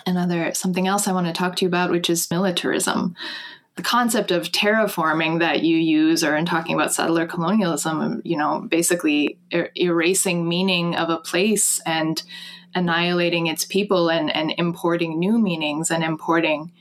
another 0.08 0.52
something 0.56 0.88
else 0.88 1.08
I 1.08 1.13
want 1.13 1.28
to 1.28 1.34
talk 1.34 1.56
to 1.58 1.65
you 1.65 1.67
about, 1.67 1.91
which 1.91 2.10
is 2.10 2.32
militarism. 2.32 3.15
The 3.76 3.84
concept 3.84 4.32
of 4.32 4.52
terraforming 4.52 5.39
that 5.39 5.62
you 5.62 5.78
use, 5.78 6.24
or 6.24 6.36
in 6.36 6.45
talking 6.45 6.74
about 6.74 6.91
settler 6.91 7.28
colonialism, 7.28 8.21
you 8.26 8.36
know, 8.36 8.65
basically 8.67 9.38
er- 9.54 9.71
erasing 9.76 10.50
meaning 10.50 10.95
of 10.95 11.10
a 11.10 11.17
place 11.17 11.80
and 11.86 12.21
annihilating 12.76 13.48
its 13.48 13.66
people 13.66 14.10
and, 14.10 14.34
and 14.36 14.54
importing 14.58 15.20
new 15.20 15.40
meanings 15.40 15.92
and 15.92 16.04
importing 16.04 16.72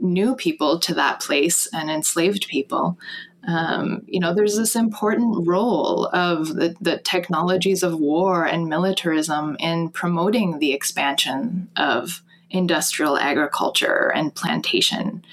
new 0.00 0.34
people 0.34 0.78
to 0.80 0.94
that 0.94 1.20
place 1.20 1.68
and 1.72 1.90
enslaved 1.90 2.46
people. 2.48 2.98
Um, 3.46 4.02
you 4.06 4.20
know, 4.20 4.34
there's 4.34 4.56
this 4.56 4.76
important 4.76 5.46
role 5.46 6.06
of 6.12 6.48
the, 6.54 6.74
the, 6.80 6.98
technologies 6.98 7.82
of 7.82 7.98
war 7.98 8.44
and 8.44 8.68
militarism 8.68 9.56
in 9.60 9.90
promoting 9.90 10.58
the 10.58 10.72
expansion 10.72 11.70
of 11.76 12.22
industrial 12.50 13.16
agriculture 13.16 14.12
and 14.14 14.34
plantation 14.34 15.24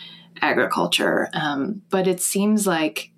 agriculture. 0.42 1.30
Um, 1.34 1.82
but 1.90 2.08
it 2.08 2.22
seems 2.22 2.68
like 2.68 3.12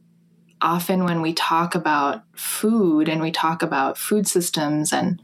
often 0.62 1.04
when 1.04 1.22
we 1.22 1.34
talk 1.34 1.76
about 1.76 2.24
food 2.34 3.10
and 3.10 3.22
we 3.22 3.32
talk 3.32 3.62
about 3.62 3.98
food 3.98 4.28
systems 4.28 4.92
and 4.94 5.22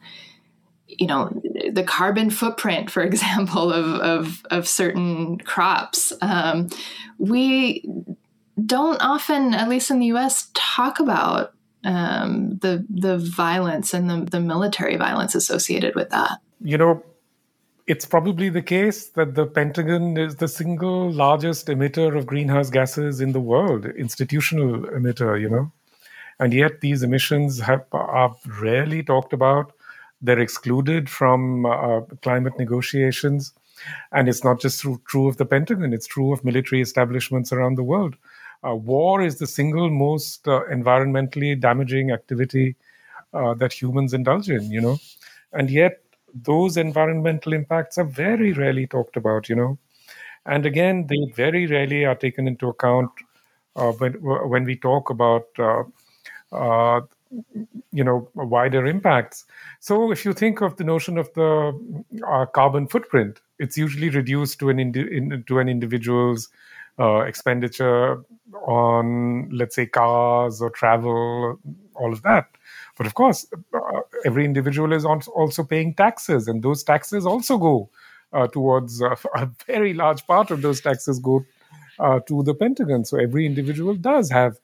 you 1.00 1.08
know 1.08 1.30
the 1.72 1.84
carbon 1.84 2.30
footprint 2.30 2.90
for 2.90 3.02
example 3.12 3.72
of 3.72 3.86
of, 4.02 4.46
of 4.52 4.68
certain 4.68 5.38
crops 5.40 6.14
um, 6.22 6.70
we 7.18 7.84
don't 8.66 9.02
often 9.02 9.54
at 9.54 9.70
least 9.70 9.90
in 9.90 10.00
the 10.00 10.08
us 10.08 10.50
talk 10.54 11.00
about 11.00 11.54
um, 11.86 12.58
the 12.62 12.86
the 12.90 13.18
violence 13.18 13.94
and 13.94 14.10
the, 14.10 14.26
the 14.30 14.40
military 14.40 14.96
violence 14.96 15.36
associated 15.36 15.96
with 15.96 16.10
that 16.10 16.40
you 16.62 16.78
know 16.78 17.04
it's 17.86 18.06
probably 18.06 18.50
the 18.50 18.62
case 18.62 19.10
that 19.10 19.36
the 19.36 19.46
Pentagon 19.46 20.18
is 20.18 20.38
the 20.38 20.48
single 20.48 21.12
largest 21.12 21.68
emitter 21.68 22.18
of 22.18 22.26
greenhouse 22.26 22.70
gases 22.70 23.20
in 23.20 23.34
the 23.34 23.42
world, 23.42 23.86
institutional 23.86 24.88
emitter, 24.92 25.40
you 25.40 25.50
know. 25.50 25.72
And 26.40 26.54
yet 26.54 26.82
these 26.82 27.04
emissions 27.04 27.60
have, 27.60 27.86
are 27.92 28.36
rarely 28.62 29.04
talked 29.04 29.34
about 29.34 29.73
they're 30.24 30.40
excluded 30.40 31.10
from 31.10 31.66
uh, 31.66 32.02
climate 32.22 32.58
negotiations. 32.58 33.54
And 34.14 34.30
it's 34.30 34.44
not 34.44 34.62
just 34.62 34.82
true, 34.82 35.02
true 35.08 35.28
of 35.28 35.38
the 35.38 35.46
Pentagon, 35.46 35.94
it's 35.94 36.08
true 36.08 36.34
of 36.34 36.44
military 36.46 36.82
establishments 36.82 37.52
around 37.52 37.76
the 37.76 37.84
world. 37.84 38.16
Uh, 38.66 38.76
war 38.76 39.22
is 39.22 39.40
the 39.40 39.48
single 39.48 39.90
most 39.90 40.48
uh, 40.48 40.62
environmentally 40.72 41.60
damaging 41.60 42.12
activity 42.12 42.76
uh, 43.34 43.54
that 43.56 43.74
humans 43.74 44.14
indulge 44.14 44.50
in, 44.50 44.72
you 44.72 44.80
know. 44.80 44.98
And 45.52 45.70
yet, 45.70 46.00
those 46.34 46.78
environmental 46.78 47.54
impacts 47.54 47.98
are 47.98 48.06
very 48.06 48.54
rarely 48.54 48.88
talked 48.88 49.18
about, 49.18 49.50
you 49.50 49.56
know. 49.56 49.78
And 50.46 50.66
again, 50.66 51.08
they 51.08 51.18
very 51.36 51.68
rarely 51.68 52.06
are 52.06 52.16
taken 52.16 52.48
into 52.48 52.70
account 52.70 53.12
uh, 53.76 53.92
when, 53.94 54.14
when 54.14 54.64
we 54.64 54.76
talk 54.78 55.10
about 55.10 55.48
uh, 55.60 55.84
uh, 56.52 57.02
you 57.92 58.04
know 58.04 58.30
wider 58.36 58.86
impacts. 58.86 59.46
So 59.80 60.12
if 60.12 60.26
you 60.26 60.34
think 60.34 60.62
of 60.62 60.78
the 60.78 60.84
notion 60.84 61.18
of 61.18 61.32
the 61.34 61.74
uh, 62.28 62.46
carbon 62.48 62.88
footprint 62.88 63.40
it's 63.60 63.78
usually 63.78 64.10
reduced 64.10 64.60
to 64.60 64.70
an 64.70 64.80
indi- 64.80 65.16
in, 65.16 65.44
to 65.48 65.60
an 65.60 65.70
individual's 65.70 66.50
uh, 67.00 67.20
expenditure 67.20 68.22
on 68.68 69.50
let's 69.52 69.76
say 69.76 69.86
cars 69.86 70.62
or 70.62 70.70
travel 70.70 71.60
all 71.96 72.12
of 72.12 72.22
that. 72.24 72.48
But 72.98 73.08
of 73.08 73.14
course 73.14 73.46
uh, 73.74 73.80
every 74.26 74.46
individual 74.46 74.94
is 74.94 75.06
also 75.06 75.64
paying 75.64 75.94
taxes 75.94 76.48
and 76.48 76.64
those 76.64 76.84
taxes 76.84 77.26
also 77.26 77.58
go 77.58 77.90
uh, 78.34 78.48
towards 78.48 79.02
uh, 79.02 79.16
a 79.36 79.50
very 79.68 79.94
large 79.94 80.26
part 80.28 80.52
of 80.52 80.62
those 80.62 80.82
taxes 80.82 81.20
go 81.20 81.46
uh, 82.00 82.20
to 82.28 82.44
the 82.44 82.54
pentagon. 82.56 83.06
So 83.06 83.18
every 83.20 83.46
individual 83.46 83.96
does 83.96 84.32
have 84.32 84.58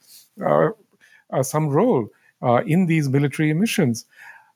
some 1.42 1.70
role 1.70 2.08
uh, 2.42 2.62
in 2.66 2.86
these 2.86 3.10
military 3.10 3.50
emissions. 3.50 4.06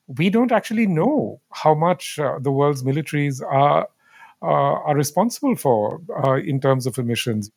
We 0.06 0.30
don't 0.30 0.52
actually 0.52 0.86
know 0.86 1.40
how 1.50 1.74
much 1.74 2.18
uh, 2.18 2.38
the 2.38 2.52
world's 2.52 2.82
militaries 2.82 3.42
are 3.42 3.88
uh, 4.42 4.46
are 4.88 4.94
responsible 4.94 5.56
for 5.56 6.02
uh, 6.22 6.34
in 6.34 6.60
terms 6.60 6.86
of 6.86 6.98
emissions. 6.98 7.50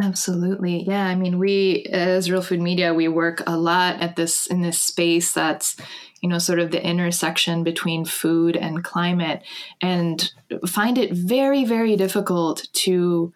Absolutely. 0.00 0.84
Yeah. 0.84 1.06
I 1.06 1.14
mean, 1.14 1.38
we 1.38 1.84
as 1.92 2.30
Real 2.30 2.40
Food 2.40 2.62
Media, 2.62 2.94
we 2.94 3.08
work 3.08 3.42
a 3.46 3.58
lot 3.58 4.00
at 4.00 4.16
this 4.16 4.46
in 4.46 4.62
this 4.62 4.78
space 4.78 5.34
that's, 5.34 5.76
you 6.22 6.30
know, 6.30 6.38
sort 6.38 6.60
of 6.60 6.70
the 6.70 6.82
intersection 6.82 7.62
between 7.62 8.06
food 8.06 8.56
and 8.56 8.82
climate 8.82 9.42
and 9.82 10.32
find 10.66 10.96
it 10.96 11.12
very, 11.12 11.66
very 11.66 11.94
difficult 11.96 12.66
to 12.72 13.34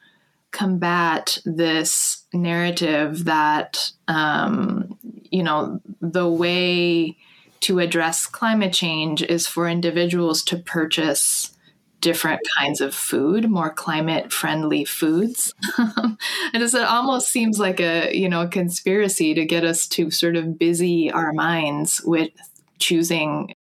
combat 0.56 1.38
this 1.44 2.24
narrative 2.32 3.26
that, 3.26 3.92
um, 4.08 4.98
you 5.30 5.42
know, 5.42 5.80
the 6.00 6.26
way 6.26 7.14
to 7.60 7.78
address 7.78 8.26
climate 8.26 8.72
change 8.72 9.22
is 9.22 9.46
for 9.46 9.68
individuals 9.68 10.42
to 10.44 10.56
purchase 10.56 11.54
different 12.00 12.40
kinds 12.58 12.80
of 12.80 12.94
food, 12.94 13.50
more 13.50 13.70
climate 13.70 14.32
friendly 14.32 14.84
foods. 14.84 15.52
and 15.78 16.16
it 16.54 16.74
almost 16.74 17.28
seems 17.28 17.58
like 17.58 17.80
a, 17.80 18.16
you 18.16 18.28
know, 18.28 18.42
a 18.42 18.48
conspiracy 18.48 19.34
to 19.34 19.44
get 19.44 19.62
us 19.62 19.86
to 19.88 20.10
sort 20.10 20.36
of 20.36 20.58
busy 20.58 21.10
our 21.10 21.32
minds 21.34 22.00
with 22.02 22.30
choosing. 22.78 23.52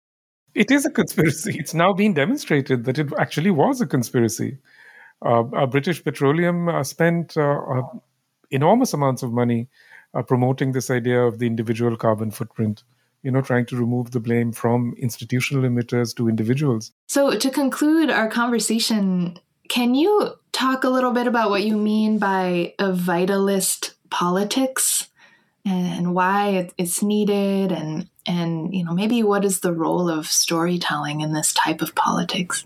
It 0.54 0.72
is 0.72 0.86
a 0.86 0.92
conspiracy. 0.92 1.58
It's 1.60 1.74
now 1.74 1.92
been 1.92 2.14
demonstrated 2.14 2.86
that 2.86 3.00
it 3.00 3.12
actually 3.20 3.52
was 3.52 3.82
a 3.82 3.86
conspiracy. 3.86 4.60
Uh, 5.24 5.42
uh, 5.42 5.66
British 5.66 6.04
Petroleum 6.04 6.70
uh, 6.70 6.84
spent 6.84 7.38
enormous 8.52 8.94
amounts 8.94 9.24
of 9.24 9.32
money 9.32 9.68
promoting 10.28 10.72
this 10.72 10.90
idea 10.90 11.22
of 11.22 11.40
the 11.40 11.48
individual 11.48 11.98
carbon 11.98 12.32
footprint 12.32 12.84
you 13.24 13.32
know, 13.32 13.42
trying 13.42 13.66
to 13.66 13.76
remove 13.76 14.12
the 14.12 14.20
blame 14.20 14.52
from 14.52 14.94
institutional 15.00 15.64
emitters 15.64 16.16
to 16.16 16.30
individuals. 16.30 16.92
So, 17.08 17.36
to 17.36 17.50
conclude 17.50 18.12
our 18.12 18.30
conversation, 18.30 19.40
can 19.68 19.96
you 19.96 20.36
talk 20.52 20.84
a 20.84 20.90
little 20.90 21.12
bit 21.12 21.26
about 21.26 21.50
what 21.50 21.64
you 21.64 21.76
mean 21.76 22.20
by 22.20 22.76
a 22.78 22.92
vitalist 22.92 23.96
politics 24.12 25.10
and 25.66 26.14
why 26.14 26.70
it's 26.78 27.02
needed 27.02 27.72
and 27.72 28.08
and 28.28 28.74
you 28.74 28.84
know 28.84 28.94
maybe 28.94 29.24
what 29.24 29.44
is 29.44 29.60
the 29.60 29.74
role 29.74 30.10
of 30.10 30.28
storytelling 30.28 31.22
in 31.22 31.34
this 31.34 31.54
type 31.54 31.82
of 31.82 31.96
politics 31.96 32.66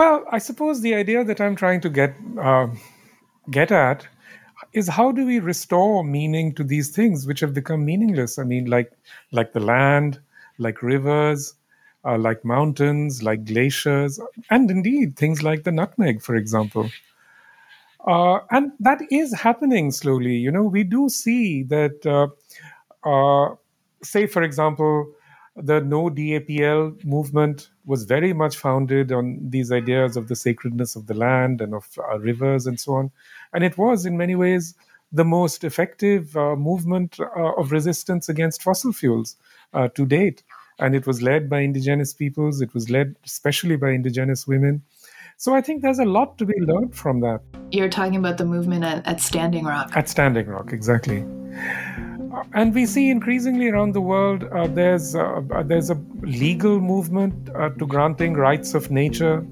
well 0.00 0.24
i 0.30 0.38
suppose 0.38 0.80
the 0.80 0.94
idea 0.94 1.22
that 1.22 1.40
i'm 1.40 1.54
trying 1.54 1.80
to 1.80 1.90
get 1.90 2.14
uh, 2.40 2.66
get 3.50 3.70
at 3.70 4.06
is 4.72 4.88
how 4.88 5.12
do 5.12 5.26
we 5.26 5.38
restore 5.38 6.04
meaning 6.04 6.54
to 6.54 6.64
these 6.64 6.90
things 6.90 7.26
which 7.26 7.40
have 7.40 7.54
become 7.54 7.84
meaningless? 7.84 8.38
I 8.38 8.44
mean 8.44 8.66
like 8.66 8.92
like 9.32 9.52
the 9.52 9.60
land 9.60 10.20
like 10.58 10.82
rivers 10.82 11.54
uh, 12.04 12.18
like 12.18 12.44
mountains 12.44 13.22
like 13.22 13.44
glaciers 13.44 14.20
and 14.50 14.70
indeed 14.70 15.16
things 15.16 15.42
like 15.42 15.64
the 15.64 15.72
nutmeg 15.72 16.22
for 16.22 16.34
example. 16.36 16.90
Uh, 18.06 18.40
and 18.50 18.72
that 18.80 19.00
is 19.10 19.32
happening 19.32 19.90
slowly. 19.92 20.34
You 20.34 20.50
know 20.50 20.64
we 20.64 20.84
do 20.84 21.08
see 21.08 21.62
that 21.64 22.06
uh, 22.06 22.28
uh 23.08 23.54
say 24.02 24.26
for 24.26 24.42
example 24.42 25.12
the 25.56 25.80
no 25.80 26.08
DAPL 26.08 27.04
movement 27.04 27.70
was 27.84 28.04
very 28.04 28.32
much 28.32 28.56
founded 28.56 29.12
on 29.12 29.38
these 29.42 29.70
ideas 29.70 30.16
of 30.16 30.28
the 30.28 30.36
sacredness 30.36 30.96
of 30.96 31.06
the 31.06 31.14
land 31.14 31.60
and 31.60 31.74
of 31.74 31.88
our 31.98 32.18
rivers 32.18 32.66
and 32.66 32.80
so 32.80 32.94
on. 32.94 33.10
And 33.52 33.62
it 33.62 33.76
was, 33.76 34.06
in 34.06 34.16
many 34.16 34.34
ways, 34.34 34.74
the 35.12 35.24
most 35.24 35.62
effective 35.62 36.34
uh, 36.36 36.56
movement 36.56 37.18
uh, 37.20 37.52
of 37.54 37.70
resistance 37.70 38.28
against 38.30 38.62
fossil 38.62 38.92
fuels 38.92 39.36
uh, 39.74 39.88
to 39.88 40.06
date. 40.06 40.42
And 40.78 40.94
it 40.94 41.06
was 41.06 41.20
led 41.20 41.50
by 41.50 41.60
indigenous 41.60 42.14
peoples, 42.14 42.62
it 42.62 42.72
was 42.72 42.88
led 42.88 43.14
especially 43.24 43.76
by 43.76 43.90
indigenous 43.90 44.46
women. 44.46 44.82
So 45.36 45.54
I 45.54 45.60
think 45.60 45.82
there's 45.82 45.98
a 45.98 46.04
lot 46.04 46.38
to 46.38 46.46
be 46.46 46.54
learned 46.60 46.94
from 46.94 47.20
that. 47.20 47.40
You're 47.70 47.90
talking 47.90 48.16
about 48.16 48.38
the 48.38 48.44
movement 48.46 48.84
at, 48.84 49.06
at 49.06 49.20
Standing 49.20 49.64
Rock. 49.64 49.90
At 49.94 50.08
Standing 50.08 50.46
Rock, 50.46 50.72
exactly 50.72 51.24
and 52.54 52.74
we 52.74 52.86
see 52.86 53.10
increasingly 53.10 53.68
around 53.68 53.92
the 53.92 54.00
world 54.00 54.44
uh, 54.44 54.66
there's 54.66 55.14
uh, 55.14 55.40
there's 55.64 55.90
a 55.90 55.94
legal 56.22 56.80
movement 56.80 57.50
uh, 57.54 57.70
to 57.70 57.86
granting 57.86 58.34
rights 58.34 58.74
of 58.74 58.90
nature. 58.90 59.46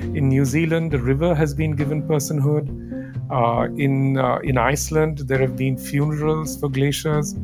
In 0.00 0.28
New 0.28 0.44
Zealand, 0.44 0.90
the 0.90 0.98
river 0.98 1.34
has 1.34 1.54
been 1.54 1.72
given 1.72 2.02
personhood. 2.02 2.68
Uh, 3.30 3.64
in 3.76 4.18
uh, 4.18 4.38
in 4.44 4.58
Iceland, 4.58 5.20
there 5.26 5.38
have 5.38 5.56
been 5.56 5.78
funerals 5.78 6.58
for 6.60 6.68
glaciers. 6.68 7.34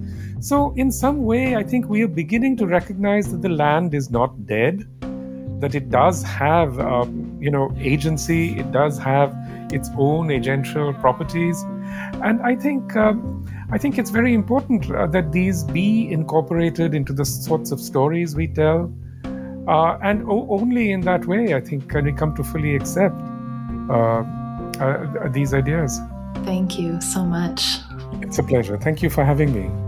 So, 0.41 0.75
in 0.77 0.93
some 0.93 1.25
way, 1.25 1.57
I 1.57 1.63
think 1.63 1.89
we 1.89 2.03
are 2.03 2.09
beginning 2.09 2.57
to 2.59 2.67
recognize 2.67 3.31
that 3.33 3.43
the 3.43 3.49
land 3.49 3.95
is 3.95 4.11
not 4.11 4.47
dead. 4.47 4.87
That 5.61 5.75
it 5.75 5.91
does 5.91 6.23
have, 6.25 6.79
um, 6.79 7.39
you 7.41 7.51
know, 7.51 7.73
agency. 7.79 8.59
It 8.59 8.71
does 8.73 8.99
have 8.99 9.35
its 9.73 9.89
own 9.97 10.29
agential 10.29 10.99
properties, 11.01 11.63
and 12.23 12.43
I 12.43 12.55
think. 12.55 12.97
Um, 12.97 13.47
I 13.73 13.79
think 13.79 13.99
it's 13.99 14.11
very 14.11 14.35
important 14.35 14.91
uh, 14.91 15.07
that 15.07 15.33
these 15.33 15.65
be 15.65 16.13
incorporated 16.13 16.93
into 16.95 17.15
the 17.15 17.25
sorts 17.25 17.73
of 17.73 17.81
stories 17.81 18.37
we 18.37 18.47
tell. 18.47 18.93
Uh, 19.67 19.97
and 20.03 20.29
o- 20.29 20.47
only 20.51 20.93
in 20.93 21.01
that 21.03 21.25
way, 21.25 21.55
I 21.55 21.61
think, 21.61 21.89
can 21.89 22.05
we 22.05 22.13
come 22.13 22.37
to 22.37 22.45
fully 22.45 22.77
accept 22.77 23.17
uh, 23.89 24.25
uh 24.79 25.29
these 25.29 25.55
ideas. 25.55 26.01
Thank 26.45 26.79
you 26.79 27.01
so 27.01 27.25
much. 27.25 27.79
It's 28.21 28.39
a 28.39 28.43
pleasure. 28.43 28.77
Thank 28.77 29.03
you 29.03 29.09
for 29.09 29.25
having 29.25 29.55
me. 29.55 29.82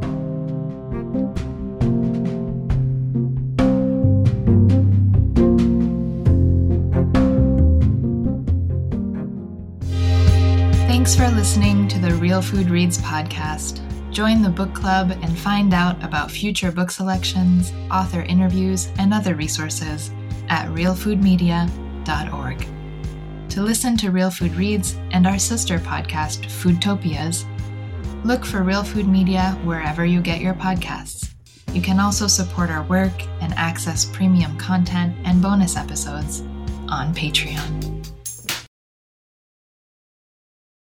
Thanks 11.15 11.31
for 11.31 11.37
listening 11.39 11.87
to 11.87 12.01
the 12.01 12.13
Real 12.17 12.43
Food 12.43 12.69
Reads 12.71 12.99
podcast. 12.99 13.81
Join 14.11 14.43
the 14.43 14.49
book 14.49 14.75
club 14.75 15.13
and 15.23 15.39
find 15.39 15.73
out 15.73 16.03
about 16.03 16.29
future 16.29 16.73
book 16.73 16.91
selections, 16.91 17.73
author 17.89 18.23
interviews, 18.23 18.89
and 18.99 19.15
other 19.15 19.37
resources 19.37 20.11
at 20.49 20.67
realfoodmedia.org. 20.71 22.67
To 23.49 23.63
listen 23.63 23.97
to 23.99 24.11
Real 24.11 24.29
Food 24.29 24.57
Reads 24.57 24.97
and 25.13 25.25
our 25.25 25.39
sister 25.39 25.79
podcast, 25.79 26.47
Foodtopias, 26.47 27.45
look 28.25 28.45
for 28.45 28.65
Real 28.65 28.83
Food 28.83 29.07
Media 29.07 29.57
wherever 29.63 30.05
you 30.05 30.21
get 30.21 30.41
your 30.41 30.55
podcasts. 30.55 31.31
You 31.73 31.81
can 31.81 32.01
also 32.01 32.27
support 32.27 32.71
our 32.71 32.83
work 32.83 33.23
and 33.41 33.55
access 33.55 34.05
premium 34.05 34.59
content 34.59 35.15
and 35.23 35.41
bonus 35.41 35.77
episodes 35.77 36.41
on 36.89 37.15
Patreon. 37.15 37.94